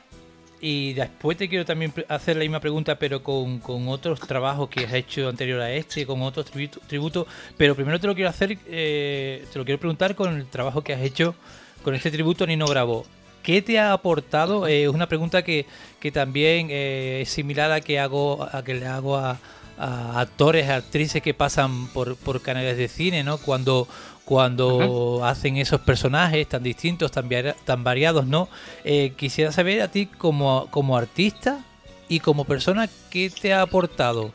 y 0.66 0.94
después 0.94 1.36
te 1.36 1.46
quiero 1.46 1.66
también 1.66 1.92
hacer 2.08 2.36
la 2.36 2.42
misma 2.42 2.58
pregunta, 2.58 2.98
pero 2.98 3.22
con, 3.22 3.60
otros 3.88 4.18
trabajos 4.20 4.70
que 4.70 4.86
has 4.86 4.94
hecho 4.94 5.28
anterior 5.28 5.60
a 5.60 5.70
este, 5.70 6.06
con 6.06 6.22
otros 6.22 6.46
tributos. 6.86 7.26
Pero 7.58 7.74
primero 7.74 8.00
te 8.00 8.06
lo 8.06 8.14
quiero 8.14 8.30
hacer, 8.30 8.56
eh, 8.66 9.44
te 9.52 9.58
lo 9.58 9.66
quiero 9.66 9.78
preguntar 9.78 10.14
con 10.14 10.34
el 10.34 10.46
trabajo 10.46 10.82
que 10.82 10.94
has 10.94 11.02
hecho 11.02 11.34
con 11.82 11.94
este 11.94 12.10
tributo 12.10 12.46
Nino 12.46 12.66
Bravo. 12.66 13.04
¿Qué 13.42 13.60
te 13.60 13.78
ha 13.78 13.92
aportado? 13.92 14.66
Eh, 14.66 14.84
es 14.84 14.88
una 14.88 15.06
pregunta 15.06 15.44
que, 15.44 15.66
también 16.14 16.68
eh, 16.70 17.20
es 17.22 17.28
similar 17.28 17.70
a 17.70 17.82
que 17.82 18.00
hago 18.00 18.48
a 18.50 18.64
que 18.64 18.72
le 18.72 18.86
hago 18.86 19.18
a, 19.18 19.38
actores, 19.78 20.68
actrices 20.70 21.22
que 21.22 21.34
pasan 21.34 21.88
por, 21.88 22.16
por 22.16 22.40
canales 22.42 22.76
de 22.76 22.88
cine, 22.88 23.24
¿no? 23.24 23.38
Cuando 23.38 23.88
cuando 24.24 25.22
hacen 25.24 25.58
esos 25.58 25.80
personajes 25.80 26.48
tan 26.48 26.62
distintos, 26.62 27.12
tan, 27.12 27.28
tan 27.64 27.84
variados, 27.84 28.26
¿no? 28.26 28.48
Eh, 28.84 29.12
quisiera 29.16 29.52
saber 29.52 29.82
a 29.82 29.88
ti 29.88 30.06
como, 30.06 30.68
como 30.70 30.96
artista 30.96 31.62
y 32.08 32.20
como 32.20 32.44
persona, 32.44 32.88
¿qué 33.10 33.30
te 33.30 33.52
ha 33.52 33.62
aportado 33.62 34.32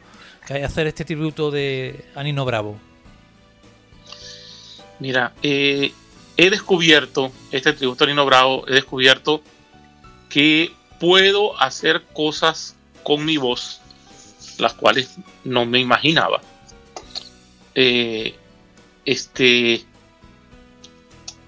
hacer 0.64 0.88
este 0.88 1.06
tributo 1.06 1.52
de 1.52 2.06
Anino 2.16 2.46
Bravo? 2.46 2.80
Mira, 5.00 5.34
eh, 5.42 5.92
he 6.38 6.50
descubierto, 6.50 7.32
este 7.52 7.74
tributo 7.74 8.04
a 8.04 8.08
Anino 8.08 8.26
Bravo, 8.26 8.68
he 8.68 8.74
descubierto 8.74 9.42
que 10.30 10.72
puedo 11.00 11.60
hacer 11.60 12.04
cosas 12.14 12.76
con 13.04 13.26
mi 13.26 13.38
voz, 13.38 13.82
las 14.60 14.74
cuales 14.74 15.18
no 15.44 15.66
me 15.66 15.80
imaginaba. 15.80 16.42
Eh, 17.76 18.36
este, 19.06 19.86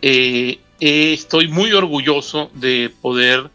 eh, 0.01 0.59
estoy 0.79 1.47
muy 1.47 1.73
orgulloso 1.73 2.49
de 2.53 2.91
poder 3.01 3.49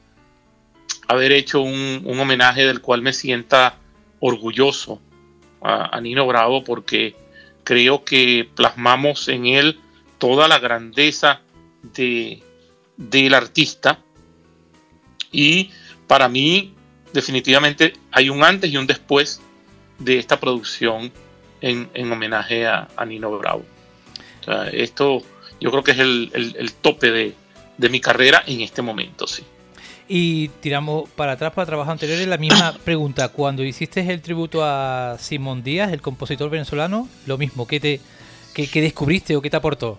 haber 1.09 1.33
hecho 1.33 1.61
un, 1.61 2.05
homenaje 2.07 2.65
del 2.65 2.81
cual 2.81 3.03
me 3.03 3.13
sienta 3.13 3.77
orgulloso 4.21 5.01
a, 5.63 6.01
Nino 6.01 6.27
Bravo 6.27 6.65
porque 6.65 7.17
creo 7.65 8.05
que 8.05 8.49
plasmamos 8.55 9.29
en 9.29 9.47
él 9.47 9.81
toda 10.19 10.49
la 10.49 10.59
grandeza 10.59 11.41
de, 11.83 12.43
del 12.97 13.35
artista 13.35 13.99
y 15.33 15.71
para 16.07 16.29
mí 16.29 16.75
definitivamente 17.13 17.95
hay 18.13 18.31
un 18.31 18.45
antes 18.45 18.71
y 18.71 18.77
un 18.77 18.87
después 18.87 19.43
de 19.99 20.19
esta 20.19 20.39
producción 20.39 21.13
en, 21.61 22.13
homenaje 22.13 22.67
a 22.67 22.89
Nino 23.07 23.37
Bravo 23.39 23.65
esto 24.73 25.23
yo 25.61 25.71
creo 25.71 25.83
que 25.83 25.93
es 25.93 25.99
el, 25.99 26.73
tope 26.81 27.11
de, 27.79 27.89
mi 27.89 28.01
carrera 28.01 28.43
en 28.47 28.61
este 28.61 28.83
momento, 28.83 29.27
sí. 29.27 29.43
Y 30.09 30.49
tiramos 30.61 31.09
para 31.11 31.33
atrás 31.33 31.53
para 31.53 31.67
trabajo 31.67 31.91
anteriores 31.91 32.29
la 32.29 32.37
misma 32.37 32.73
pregunta. 32.85 33.29
Cuando 33.29 33.65
hiciste 33.65 34.01
el 34.01 34.21
tributo 34.21 34.65
a 34.65 35.17
Simón 35.19 35.63
Díaz, 35.63 35.93
el 35.93 36.01
compositor 36.01 36.51
venezolano, 36.51 37.09
lo 37.27 37.39
mismo, 37.39 37.67
¿qué, 37.67 37.81
te, 37.81 38.01
qué, 38.55 38.81
descubriste 38.81 39.35
o 39.35 39.43
qué 39.43 39.51
te 39.51 39.57
aportó? 39.57 39.99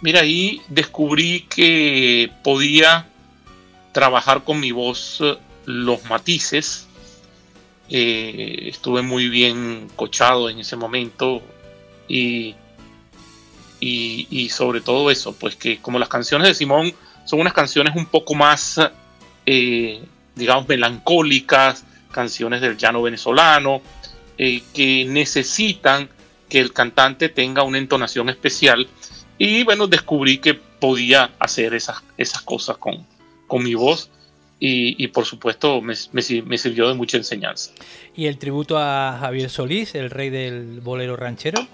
Mira, 0.00 0.20
ahí 0.20 0.60
descubrí 0.68 1.46
que 1.48 2.30
podía 2.42 3.06
trabajar 3.92 4.42
con 4.42 4.58
mi 4.58 4.72
voz 4.72 5.18
eh, 5.20 5.36
los 5.66 6.04
matices. 6.06 6.88
Eh, 7.88 8.68
estuve 8.68 9.02
muy 9.02 9.28
bien 9.28 9.88
cochado 9.96 10.48
en 10.48 10.60
ese 10.60 10.76
momento 10.76 11.42
y, 12.08 12.54
y, 13.80 14.48
sobre 14.50 14.80
todo 14.80 15.10
eso, 15.10 15.34
pues 15.34 15.56
que 15.56 15.78
como 15.78 15.98
las 15.98 16.08
canciones 16.08 16.48
de 16.48 16.54
Simón 16.54 16.92
son 17.24 17.40
unas 17.40 17.52
canciones 17.52 17.94
un 17.96 18.06
poco 18.06 18.34
más, 18.34 18.80
eh, 19.44 20.02
digamos, 20.36 20.68
melancólicas, 20.68 21.84
canciones 22.12 22.60
del 22.60 22.76
llano 22.76 23.02
venezolano, 23.02 23.82
eh, 24.38 24.62
que 24.72 25.04
necesitan 25.04 26.08
que 26.48 26.60
el 26.60 26.72
cantante 26.72 27.28
tenga 27.28 27.62
una 27.62 27.78
entonación 27.78 28.28
especial. 28.28 28.88
Y 29.38 29.64
bueno, 29.64 29.86
descubrí 29.86 30.38
que 30.38 30.54
podía 30.54 31.32
hacer 31.38 31.74
esas, 31.74 32.02
esas 32.16 32.42
cosas 32.42 32.76
con, 32.76 33.06
con 33.46 33.62
mi 33.64 33.74
voz. 33.74 34.10
Y, 34.64 35.08
por 35.08 35.24
supuesto 35.26 35.80
me, 35.80 35.94
me, 36.12 36.22
sirvió 36.22 36.86
de 36.86 36.94
mucha 36.94 37.16
enseñanza. 37.16 37.72
¿Y 38.14 38.26
el 38.26 38.38
tributo 38.38 38.78
a 38.78 39.18
Javier 39.18 39.50
Solís, 39.50 39.96
el 39.96 40.08
rey 40.08 40.30
del 40.30 40.80
bolero 40.80 41.16
ranchero? 41.16 41.66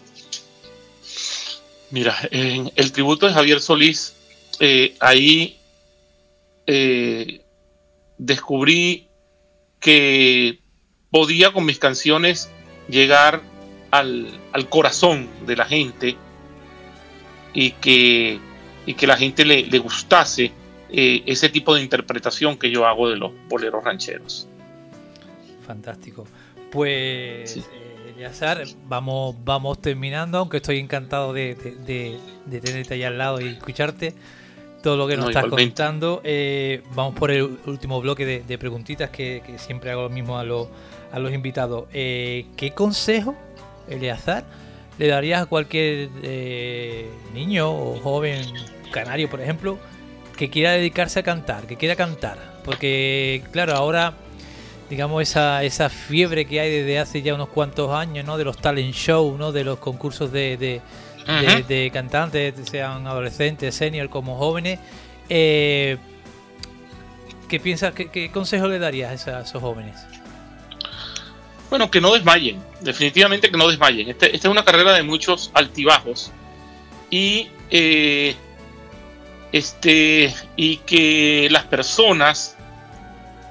Mira, 1.90 2.16
en 2.30 2.72
el 2.76 2.92
tributo 2.92 3.26
de 3.26 3.34
Javier 3.34 3.60
Solís, 3.60 4.14
eh, 4.58 4.94
ahí 5.00 5.58
eh, 6.66 7.42
descubrí 8.18 9.08
que 9.80 10.58
podía 11.10 11.52
con 11.52 11.64
mis 11.64 11.78
canciones 11.78 12.50
llegar 12.88 13.42
al, 13.90 14.40
corazón 14.68 15.28
de 15.46 15.56
la 15.56 15.64
gente 15.64 16.16
y 17.54 17.70
que, 17.72 18.38
y 18.86 18.94
que 18.94 19.06
la 19.06 19.16
gente 19.16 19.44
le, 19.44 19.78
gustase 19.78 20.52
eh, 20.90 21.22
ese 21.26 21.48
tipo 21.48 21.74
de 21.74 21.82
interpretación 21.82 22.58
que 22.58 22.70
yo 22.70 22.86
hago 22.86 23.08
de 23.08 23.16
los 23.16 23.32
boleros 23.48 23.84
rancheros. 23.84 24.48
Fantástico. 25.66 26.26
Pues 26.70 27.58
vamos, 28.86 29.36
vamos 29.44 29.80
terminando, 29.80 30.38
aunque 30.38 30.58
estoy 30.58 30.78
encantado 30.78 31.32
de, 31.32 31.56
tenerte 32.50 32.94
ahí 32.94 33.04
al 33.04 33.18
lado 33.18 33.40
y 33.40 33.48
escucharte 33.48 34.14
todo 34.82 34.96
lo 34.96 35.06
que 35.06 35.16
nos 35.16 35.28
estás 35.28 35.46
contando. 35.46 36.20
Eh, 36.24 36.82
vamos 36.94 37.14
por 37.14 37.30
el 37.30 37.58
último 37.66 38.00
bloque 38.00 38.42
de, 38.46 38.58
preguntitas 38.58 39.10
que, 39.10 39.42
siempre 39.58 39.90
hago 39.90 40.02
lo 40.02 40.10
mismo 40.10 40.38
a, 40.38 40.44
los, 40.44 40.68
a 41.12 41.18
los 41.18 41.32
invitados. 41.32 41.84
Eh, 41.92 42.46
¿Qué 42.56 42.72
consejo, 42.72 43.36
Eleazar, 43.88 44.44
le 44.98 45.06
darías 45.06 45.42
a 45.42 45.46
cualquier 45.46 46.10
eh, 46.22 47.08
niño 47.34 47.70
o 47.70 48.00
joven 48.00 48.44
canario, 48.90 49.28
por 49.30 49.40
ejemplo, 49.40 49.78
que 50.38 50.48
quiera 50.50 50.70
dedicarse 50.70 51.18
a 51.18 51.22
cantar, 51.24 51.66
que 51.66 51.76
quiera 51.76 51.96
cantar? 51.96 52.38
Porque, 52.64 53.42
claro, 53.50 53.74
ahora, 53.74 54.14
digamos, 54.88 55.20
esa, 55.20 55.64
esa 55.64 55.90
fiebre 55.90 56.46
que 56.46 56.60
hay 56.60 56.70
desde 56.70 57.00
hace 57.00 57.22
ya 57.22 57.34
unos 57.34 57.48
cuantos 57.48 57.90
años, 57.90 58.24
¿no? 58.24 58.38
De 58.38 58.44
los 58.44 58.56
talent 58.56 58.94
show, 58.94 59.36
¿no? 59.36 59.50
De 59.50 59.64
los 59.64 59.80
concursos 59.80 60.30
de, 60.30 60.80
de, 61.26 61.90
cantantes, 61.92 62.54
sean 62.70 63.04
adolescentes, 63.08 63.74
senior, 63.74 64.08
como 64.08 64.38
jóvenes. 64.38 64.78
Eh, 65.28 65.98
¿Qué 67.48 67.58
piensas, 67.58 67.92
qué, 67.92 68.30
consejo 68.32 68.68
le 68.68 68.78
darías 68.78 69.26
a 69.26 69.40
esos 69.40 69.60
jóvenes? 69.60 69.96
Bueno, 71.68 71.90
que 71.90 72.00
no 72.00 72.12
desmayen, 72.14 72.62
definitivamente 72.80 73.50
que 73.50 73.56
no 73.56 73.66
desmayen. 73.66 74.08
Este, 74.08 74.26
esta 74.26 74.46
es 74.46 74.52
una 74.52 74.64
carrera 74.64 74.92
de 74.92 75.02
muchos 75.02 75.50
altibajos 75.52 76.30
y, 77.10 77.50
eh, 77.70 78.36
este, 79.52 80.34
y 80.56 80.78
que 80.78 81.48
las 81.50 81.64
personas 81.64 82.56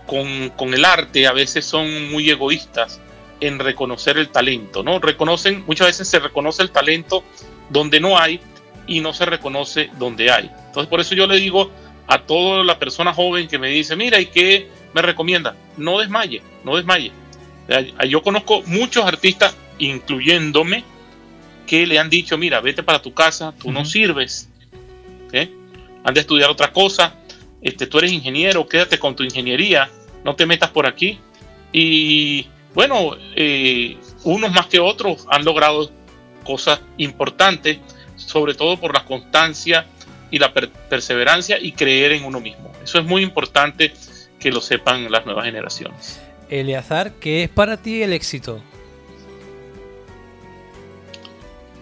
con, 0.06 0.50
con, 0.52 0.74
el 0.74 0.86
arte 0.86 1.28
a 1.28 1.34
veces 1.34 1.66
son 1.66 2.10
muy 2.12 2.30
egoístas 2.30 3.02
en 3.40 3.60
reconocer 3.60 4.18
el 4.18 4.30
talento, 4.30 4.84
¿no? 4.84 5.00
Reconocen, 5.00 5.64
muchas 5.68 5.88
veces 5.88 6.08
se 6.08 6.20
reconoce 6.20 6.64
el 6.64 6.72
talento 6.72 7.24
donde 7.70 8.00
no 8.00 8.18
hay 8.18 8.40
y 8.88 9.02
no 9.02 9.14
se 9.14 9.26
reconoce 9.26 9.90
donde 9.98 10.32
hay. 10.32 10.50
Entonces, 10.68 10.90
por 10.90 11.00
eso 11.00 11.14
yo 11.14 11.28
le 11.28 11.38
digo 11.38 11.72
a 12.08 12.20
toda 12.20 12.64
la 12.64 12.80
persona 12.80 13.14
joven 13.14 13.48
que 13.48 13.60
me 13.60 13.70
dice, 13.70 13.96
mira, 13.96 14.20
¿y 14.20 14.28
qué 14.28 14.70
me 14.94 15.02
recomienda? 15.02 15.56
No 15.76 16.00
desmaye, 16.00 16.42
no 16.64 16.78
desmaye. 16.78 17.12
Yo 18.08 18.24
conozco 18.24 18.64
muchos 18.66 19.06
artistas, 19.06 19.56
incluyéndome, 19.78 20.86
que 21.68 21.86
le 21.86 22.00
han 22.00 22.10
dicho, 22.10 22.38
mira, 22.38 22.62
vete 22.62 22.82
para 22.82 23.02
tu 23.02 23.14
casa, 23.14 23.54
tú 23.62 23.74
no 23.74 23.84
sirves, 23.84 24.50
¿eh? 25.34 25.52
Han 26.08 26.14
de 26.14 26.22
estudiar 26.22 26.50
otra 26.50 26.72
cosa, 26.72 27.16
este, 27.62 27.86
tú 27.86 27.98
eres 27.98 28.14
ingeniero, 28.14 28.66
quédate 28.66 28.98
con 28.98 29.14
tu 29.14 29.24
ingeniería, 29.24 29.90
no 30.24 30.38
te 30.38 30.46
metas 30.46 30.70
por 30.70 30.88
aquí. 30.88 31.20
Y 31.74 32.48
bueno, 32.74 33.18
eh, 33.36 33.98
unos 34.24 34.50
más 34.54 34.68
que 34.68 34.80
otros 34.80 35.28
han 35.30 35.44
logrado 35.44 35.92
cosas 36.46 36.80
importantes, 36.96 37.80
sobre 38.16 38.54
todo 38.54 38.78
por 38.78 38.94
la 38.94 39.04
constancia 39.04 39.86
y 40.32 40.40
la 40.40 40.54
perseverancia 40.54 41.60
y 41.60 41.74
creer 41.74 42.14
en 42.14 42.24
uno 42.24 42.40
mismo. 42.40 42.72
Eso 42.82 43.00
es 43.00 43.06
muy 43.06 43.22
importante 43.22 43.92
que 44.40 44.50
lo 44.50 44.62
sepan 44.62 45.12
las 45.12 45.26
nuevas 45.26 45.44
generaciones. 45.44 46.22
Eleazar, 46.50 47.16
¿qué 47.20 47.44
es 47.44 47.50
para 47.50 47.76
ti 47.76 48.02
el 48.02 48.14
éxito? 48.14 48.62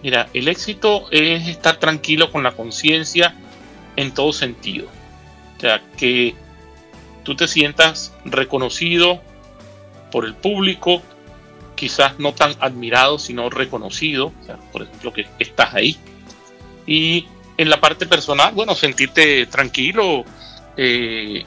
Mira, 0.02 0.28
el 0.34 0.48
éxito 0.48 1.06
es 1.12 1.46
estar 1.46 1.76
tranquilo 1.76 2.32
con 2.32 2.42
la 2.42 2.50
conciencia 2.50 3.36
en 3.96 4.12
todo 4.12 4.32
sentido. 4.32 4.88
O 5.56 5.60
sea, 5.60 5.82
que 5.96 6.34
tú 7.24 7.34
te 7.34 7.48
sientas 7.48 8.12
reconocido 8.24 9.20
por 10.12 10.24
el 10.24 10.34
público, 10.34 11.02
quizás 11.74 12.18
no 12.18 12.32
tan 12.32 12.54
admirado, 12.60 13.18
sino 13.18 13.50
reconocido. 13.50 14.32
O 14.42 14.44
sea, 14.44 14.56
por 14.72 14.82
ejemplo, 14.82 15.12
que 15.12 15.26
estás 15.38 15.74
ahí. 15.74 15.96
Y 16.86 17.26
en 17.56 17.70
la 17.70 17.80
parte 17.80 18.06
personal, 18.06 18.54
bueno, 18.54 18.74
sentirte 18.74 19.46
tranquilo, 19.46 20.24
eh, 20.76 21.44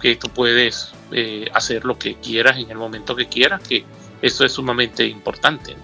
que 0.00 0.16
tú 0.16 0.28
puedes 0.28 0.92
eh, 1.12 1.48
hacer 1.52 1.84
lo 1.84 1.98
que 1.98 2.16
quieras 2.16 2.58
en 2.58 2.70
el 2.70 2.76
momento 2.76 3.16
que 3.16 3.26
quieras, 3.26 3.62
que 3.66 3.84
eso 4.22 4.44
es 4.44 4.52
sumamente 4.52 5.06
importante. 5.06 5.76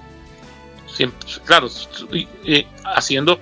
Siempre, 0.87 1.29
claro, 1.45 1.69
eh, 2.45 2.67
haciendo 2.85 3.41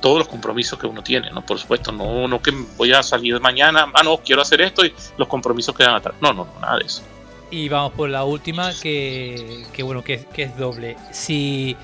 todos 0.00 0.18
los 0.18 0.28
compromisos 0.28 0.78
que 0.78 0.86
uno 0.86 1.02
tiene, 1.02 1.30
¿no? 1.30 1.44
Por 1.44 1.58
supuesto, 1.58 1.90
no, 1.90 2.28
no 2.28 2.42
que 2.42 2.52
voy 2.76 2.92
a 2.92 3.02
salir 3.02 3.40
mañana, 3.40 3.90
ah, 3.94 4.02
no, 4.02 4.18
quiero 4.18 4.42
hacer 4.42 4.60
esto 4.60 4.84
y 4.84 4.92
los 5.16 5.26
compromisos 5.26 5.74
quedan 5.74 5.94
atrás. 5.94 6.14
No, 6.20 6.32
no, 6.32 6.44
no, 6.44 6.60
nada 6.60 6.78
de 6.78 6.84
eso. 6.84 7.02
Y 7.50 7.68
vamos 7.68 7.92
por 7.92 8.08
la 8.08 8.24
última, 8.24 8.72
que, 8.80 9.64
que 9.72 9.82
bueno, 9.82 10.04
que, 10.04 10.24
que 10.32 10.44
es 10.44 10.56
doble. 10.56 10.96
Si 11.10 11.76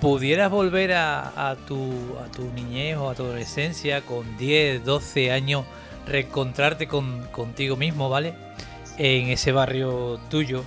pudieras 0.00 0.50
volver 0.50 0.92
a, 0.94 1.56
tu, 1.66 1.92
a 2.22 2.30
tu 2.30 2.44
niñez 2.52 2.96
o 2.96 3.10
a 3.10 3.14
tu 3.14 3.24
adolescencia 3.24 4.02
con 4.02 4.36
10, 4.38 4.84
12 4.84 5.32
años, 5.32 5.64
reencontrarte 6.06 6.88
con, 6.88 7.26
contigo 7.28 7.76
mismo, 7.76 8.08
¿vale? 8.08 8.34
En 8.98 9.28
ese 9.28 9.52
barrio 9.52 10.20
tuyo 10.30 10.64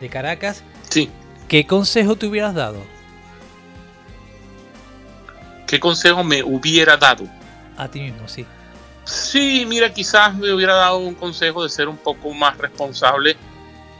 de 0.00 0.08
Caracas. 0.08 0.62
Sí. 0.88 1.08
¿Qué 1.48 1.66
consejo 1.66 2.16
te 2.16 2.26
hubieras 2.26 2.54
dado? 2.54 2.78
¿Qué 5.66 5.80
consejo 5.80 6.22
me 6.24 6.42
hubiera 6.42 6.96
dado? 6.96 7.24
A 7.76 7.88
ti 7.88 8.00
mismo, 8.00 8.28
sí. 8.28 8.46
Sí, 9.04 9.64
mira, 9.68 9.92
quizás 9.92 10.34
me 10.34 10.52
hubiera 10.52 10.74
dado 10.74 10.98
un 10.98 11.14
consejo 11.14 11.62
de 11.62 11.68
ser 11.68 11.88
un 11.88 11.96
poco 11.96 12.32
más 12.32 12.56
responsable 12.56 13.36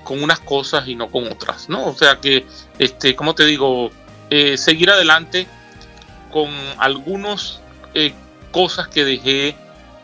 con 0.03 0.22
unas 0.22 0.40
cosas 0.40 0.87
y 0.87 0.94
no 0.94 1.11
con 1.11 1.27
otras, 1.31 1.68
¿no? 1.68 1.87
O 1.87 1.94
sea 1.94 2.20
que, 2.20 2.46
este, 2.79 3.14
como 3.14 3.35
te 3.35 3.44
digo, 3.44 3.90
eh, 4.31 4.57
seguir 4.57 4.90
adelante 4.90 5.46
con 6.31 6.50
algunas 6.79 7.61
eh, 7.94 8.14
cosas 8.50 8.88
que 8.88 9.05
dejé 9.05 9.57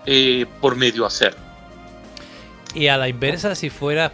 eh, 0.06 0.46
por 0.60 0.76
medio 0.76 1.06
hacer. 1.06 1.36
Y 2.74 2.88
a 2.88 2.96
la 2.96 3.08
inversa, 3.08 3.54
si 3.54 3.70
fueras 3.70 4.12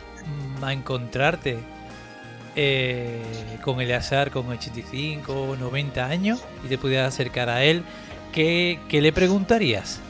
a 0.62 0.72
encontrarte 0.72 1.58
con 3.62 3.80
Eleazar 3.80 4.30
con 4.30 4.48
85 4.48 5.56
90 5.58 6.06
años 6.06 6.42
y 6.64 6.68
te 6.68 6.78
pudieras 6.78 7.12
acercar 7.12 7.50
a 7.50 7.62
él, 7.64 7.82
¿qué, 8.32 8.78
le 8.90 9.12
preguntarías? 9.12 10.00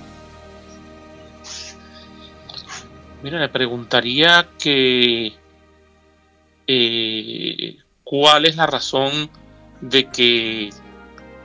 Mira, 3.23 3.41
le 3.41 3.49
preguntaría 3.49 4.49
que 4.59 5.35
cuál 8.05 8.47
es 8.47 8.57
la 8.57 8.67
razón 8.67 9.29
de 9.81 10.09
que 10.11 10.71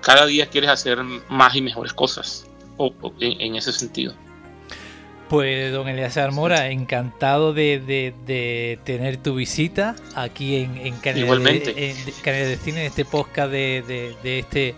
cada 0.01 0.25
día 0.25 0.47
quieres 0.47 0.69
hacer 0.69 0.99
más 1.29 1.55
y 1.55 1.61
mejores 1.61 1.93
cosas 1.93 2.45
o, 2.77 2.93
en, 3.19 3.55
ese 3.55 3.71
sentido. 3.73 4.13
Pues 5.31 5.71
don 5.71 5.87
Elias 5.87 6.19
Mora, 6.33 6.71
encantado 6.71 7.53
de, 7.53 8.77
tener 8.83 9.15
tu 9.15 9.35
visita 9.35 9.95
aquí 10.13 10.57
en, 10.57 10.75
en 10.75 10.97
Canal 10.97 11.41
de, 11.41 11.53
de 11.53 12.57
Cine, 12.61 12.81
en 12.81 12.87
este 12.87 13.05
podcast 13.05 13.49
de, 13.49 14.13
este 14.25 14.75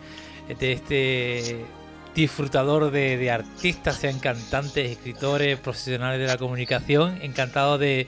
de 0.60 0.72
este 0.72 1.66
disfrutador 2.14 2.92
de, 2.92 3.32
artistas, 3.32 3.96
sean 3.96 4.20
cantantes, 4.20 4.92
escritores, 4.92 5.58
profesionales 5.58 6.20
de 6.20 6.28
la 6.28 6.38
comunicación. 6.38 7.18
Encantado 7.24 7.80
de, 7.80 8.08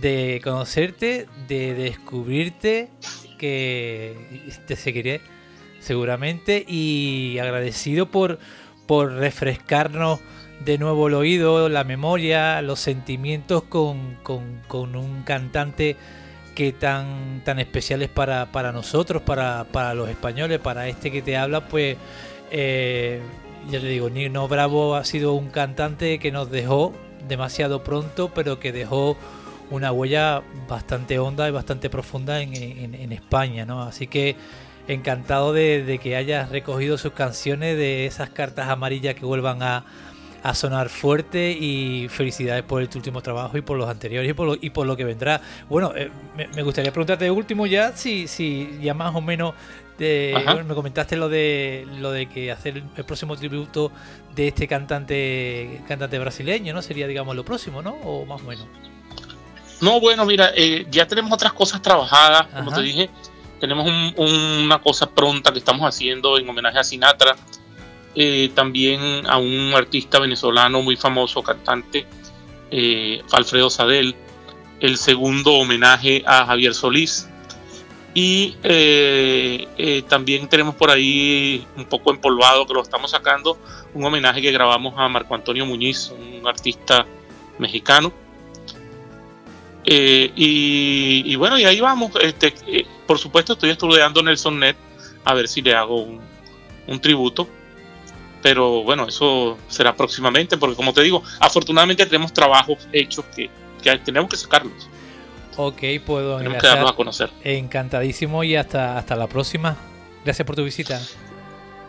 de 0.00 0.40
conocerte, 0.42 1.26
de 1.46 1.74
descubrirte 1.74 2.88
que 3.36 4.54
te 4.66 4.76
seguiré 4.76 5.20
seguramente 5.78 6.64
y 6.66 7.36
agradecido 7.38 8.10
por, 8.10 8.38
por 8.86 9.12
refrescarnos 9.12 10.20
de 10.64 10.78
nuevo 10.78 11.08
el 11.08 11.14
oído, 11.14 11.68
la 11.68 11.84
memoria, 11.84 12.62
los 12.62 12.80
sentimientos 12.80 13.64
con, 13.64 14.18
un 14.26 15.22
cantante 15.24 15.96
que 16.54 16.72
tan, 16.72 17.42
tan 17.44 17.58
especial 17.58 18.02
es 18.02 18.08
para, 18.08 18.46
nosotros, 18.72 19.22
para, 19.22 19.94
los 19.94 20.08
españoles, 20.08 20.60
para 20.60 20.88
este 20.88 21.10
que 21.10 21.22
te 21.22 21.36
habla, 21.36 21.66
pues 21.68 21.96
eh, 22.50 23.20
ya 23.70 23.80
te 23.80 23.86
digo, 23.86 24.10
Nino 24.10 24.48
Bravo 24.48 24.94
ha 24.94 25.04
sido 25.04 25.32
un 25.32 25.48
cantante 25.48 26.18
que 26.18 26.30
nos 26.30 26.50
dejó 26.50 26.92
demasiado 27.28 27.82
pronto, 27.82 28.30
pero 28.34 28.60
que 28.60 28.72
dejó 28.72 29.16
una 29.70 29.92
huella 29.92 30.42
bastante 30.68 31.18
honda 31.18 31.48
y 31.48 31.50
bastante 31.50 31.88
profunda 31.88 32.40
en, 32.40 33.12
España, 33.12 33.64
¿no? 33.64 33.82
Así 33.82 34.06
que 34.06 34.36
encantado 34.88 35.52
de, 35.52 35.98
que 36.02 36.16
hayas 36.16 36.50
recogido 36.50 36.98
sus 36.98 37.12
canciones 37.12 37.76
de 37.76 38.06
esas 38.06 38.30
cartas 38.30 38.68
amarillas 38.68 39.14
que 39.14 39.24
vuelvan 39.24 39.62
a, 39.62 39.84
sonar 40.54 40.88
fuerte 40.88 41.52
y 41.52 42.08
felicidades 42.08 42.64
por 42.64 42.82
el 42.82 42.88
último 42.92 43.22
trabajo 43.22 43.56
y 43.56 43.60
por 43.60 43.78
los 43.78 43.88
anteriores 43.88 44.28
y 44.28 44.34
por 44.34 44.46
lo, 44.48 44.56
y 44.60 44.70
por 44.70 44.88
lo 44.88 44.96
que 44.96 45.04
vendrá. 45.04 45.40
Bueno, 45.68 45.92
eh, 45.94 46.10
me, 46.34 46.62
gustaría 46.64 46.90
preguntarte 46.90 47.26
de 47.26 47.30
último 47.30 47.64
ya, 47.64 47.96
si, 47.96 48.26
si 48.26 48.76
ya 48.82 48.92
más 48.92 49.14
o 49.14 49.20
menos 49.20 49.54
me 49.98 50.74
comentaste 50.74 51.14
lo 51.14 51.28
de 51.28 51.86
lo 52.00 52.10
de 52.10 52.26
que 52.26 52.50
hacer 52.50 52.78
el, 52.78 53.04
próximo 53.04 53.36
tributo 53.36 53.92
de 54.34 54.48
este 54.48 54.66
cantante 54.66 55.80
cantante 55.86 56.18
brasileño, 56.18 56.74
¿no? 56.74 56.82
Sería 56.82 57.06
digamos 57.06 57.36
lo 57.36 57.44
próximo, 57.44 57.80
¿no? 57.80 57.92
O 58.02 58.26
más 58.26 58.40
o 58.40 58.44
menos. 58.44 58.66
No, 59.80 60.00
bueno, 60.00 60.24
mira, 60.24 60.52
eh, 60.56 60.86
ya 60.90 61.06
tenemos 61.06 61.32
otras 61.32 61.52
cosas 61.52 61.82
trabajadas, 61.82 62.46
como 62.46 62.72
te 62.72 62.82
dije, 62.82 63.10
tenemos 63.62 63.88
una 64.16 64.80
cosa 64.80 65.08
pronta 65.08 65.52
que 65.52 65.60
estamos 65.60 65.86
haciendo 65.86 66.36
en 66.36 66.48
homenaje 66.48 66.80
a 66.80 66.82
Sinatra, 66.82 67.36
eh, 68.12 68.50
también 68.56 69.24
a 69.28 69.38
un 69.38 69.72
artista 69.72 70.18
venezolano 70.18 70.82
muy 70.82 70.96
famoso, 70.96 71.44
cantante, 71.44 72.04
eh, 72.72 73.22
Alfredo 73.30 73.70
Sadel, 73.70 74.16
el 74.80 74.96
segundo 74.96 75.52
homenaje 75.52 76.24
a 76.26 76.44
Javier 76.44 76.74
Solís, 76.74 77.28
y 78.14 78.56
también 80.08 80.48
tenemos 80.48 80.74
por 80.74 80.90
ahí 80.90 81.64
un 81.76 81.84
poco 81.84 82.10
empolvado 82.10 82.66
que 82.66 82.74
lo 82.74 82.82
estamos 82.82 83.12
sacando, 83.12 83.58
un 83.94 84.04
homenaje 84.04 84.42
que 84.42 84.50
grabamos 84.50 84.94
a 84.96 85.08
Marco 85.08 85.36
Antonio 85.36 85.64
Muñiz, 85.66 86.10
un 86.10 86.44
artista 86.48 87.06
mexicano 87.60 88.12
Eh, 89.84 90.30
y, 90.36 91.34
bueno, 91.36 91.58
y 91.58 91.64
ahí 91.64 91.80
vamos. 91.80 92.12
Este, 92.20 92.54
eh, 92.66 92.86
por 93.12 93.18
supuesto, 93.18 93.52
estoy 93.52 93.68
estudiando 93.68 94.22
Nelson 94.22 94.58
Net 94.58 94.74
a 95.22 95.34
ver 95.34 95.46
si 95.46 95.60
le 95.60 95.74
hago 95.74 96.02
un, 96.86 96.98
tributo. 97.02 97.46
Pero 98.40 98.84
bueno, 98.84 99.06
eso 99.06 99.58
será 99.68 99.94
próximamente, 99.94 100.56
porque 100.56 100.74
como 100.74 100.94
te 100.94 101.02
digo, 101.02 101.22
afortunadamente 101.38 102.06
tenemos 102.06 102.32
trabajos 102.32 102.88
hechos 102.90 103.26
que, 103.36 103.50
tenemos 104.02 104.30
que 104.30 104.38
sacarlos. 104.38 104.88
Ok, 105.58 105.82
puedo 106.06 106.38
tenemos 106.38 106.62
que 106.62 106.66
darnos 106.66 106.90
a 106.90 106.94
conocer. 106.94 107.28
Encantadísimo 107.44 108.42
y 108.44 108.56
hasta, 108.56 108.96
hasta 108.96 109.14
la 109.14 109.26
próxima. 109.26 109.76
Gracias 110.24 110.46
por 110.46 110.56
tu 110.56 110.64
visita. 110.64 110.98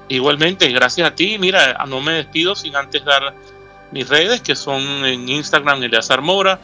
Igualmente, 0.09 0.69
gracias 0.73 1.07
a 1.07 1.15
ti. 1.15 1.38
Mira, 1.39 1.86
no 1.88 2.01
me 2.01 2.15
despido 2.15 2.53
sin 2.53 2.75
antes 2.75 3.05
dar 3.05 3.33
mis 3.93 4.09
redes, 4.09 4.41
que 4.41 4.57
son 4.57 5.05
en 5.05 5.29
Instagram 5.29 5.83
Eleazar 5.83 6.21
Mora, 6.21 6.59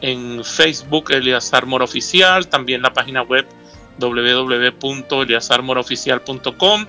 en 0.00 0.44
Facebook 0.44 1.10
Eleazar 1.10 1.66
Mora 1.66 1.84
Oficial, 1.84 2.46
también 2.46 2.80
la 2.80 2.92
página 2.92 3.22
web 3.22 3.44
www.eleazarmoraoficial.com 3.98 6.86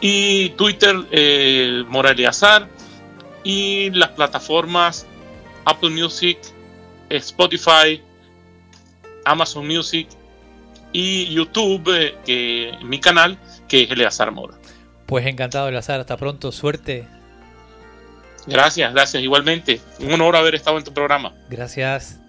y 0.00 0.50
Twitter 0.50 0.94
eh, 1.10 1.82
Mora 1.88 2.10
Eleazar 2.10 2.68
y 3.44 3.90
las 3.90 4.10
plataformas 4.10 5.06
Apple 5.64 5.90
Music, 5.90 6.38
Spotify, 7.08 8.02
Amazon 9.24 9.66
Music 9.66 10.08
y 10.92 11.32
YouTube, 11.32 11.88
eh, 11.94 12.14
que 12.24 12.72
mi 12.82 13.00
canal, 13.00 13.38
que 13.68 13.82
es 13.82 13.90
Eleazar 13.90 14.32
Mora. 14.32 14.54
Pues 15.06 15.26
encantado, 15.26 15.68
Eleazar. 15.68 16.00
Hasta 16.00 16.16
pronto. 16.16 16.52
Suerte. 16.52 17.06
Gracias, 18.46 18.92
gracias. 18.92 19.22
Igualmente. 19.22 19.80
Un 19.98 20.12
honor 20.12 20.36
haber 20.36 20.54
estado 20.54 20.78
en 20.78 20.84
tu 20.84 20.94
programa. 20.94 21.32
Gracias. 21.48 22.19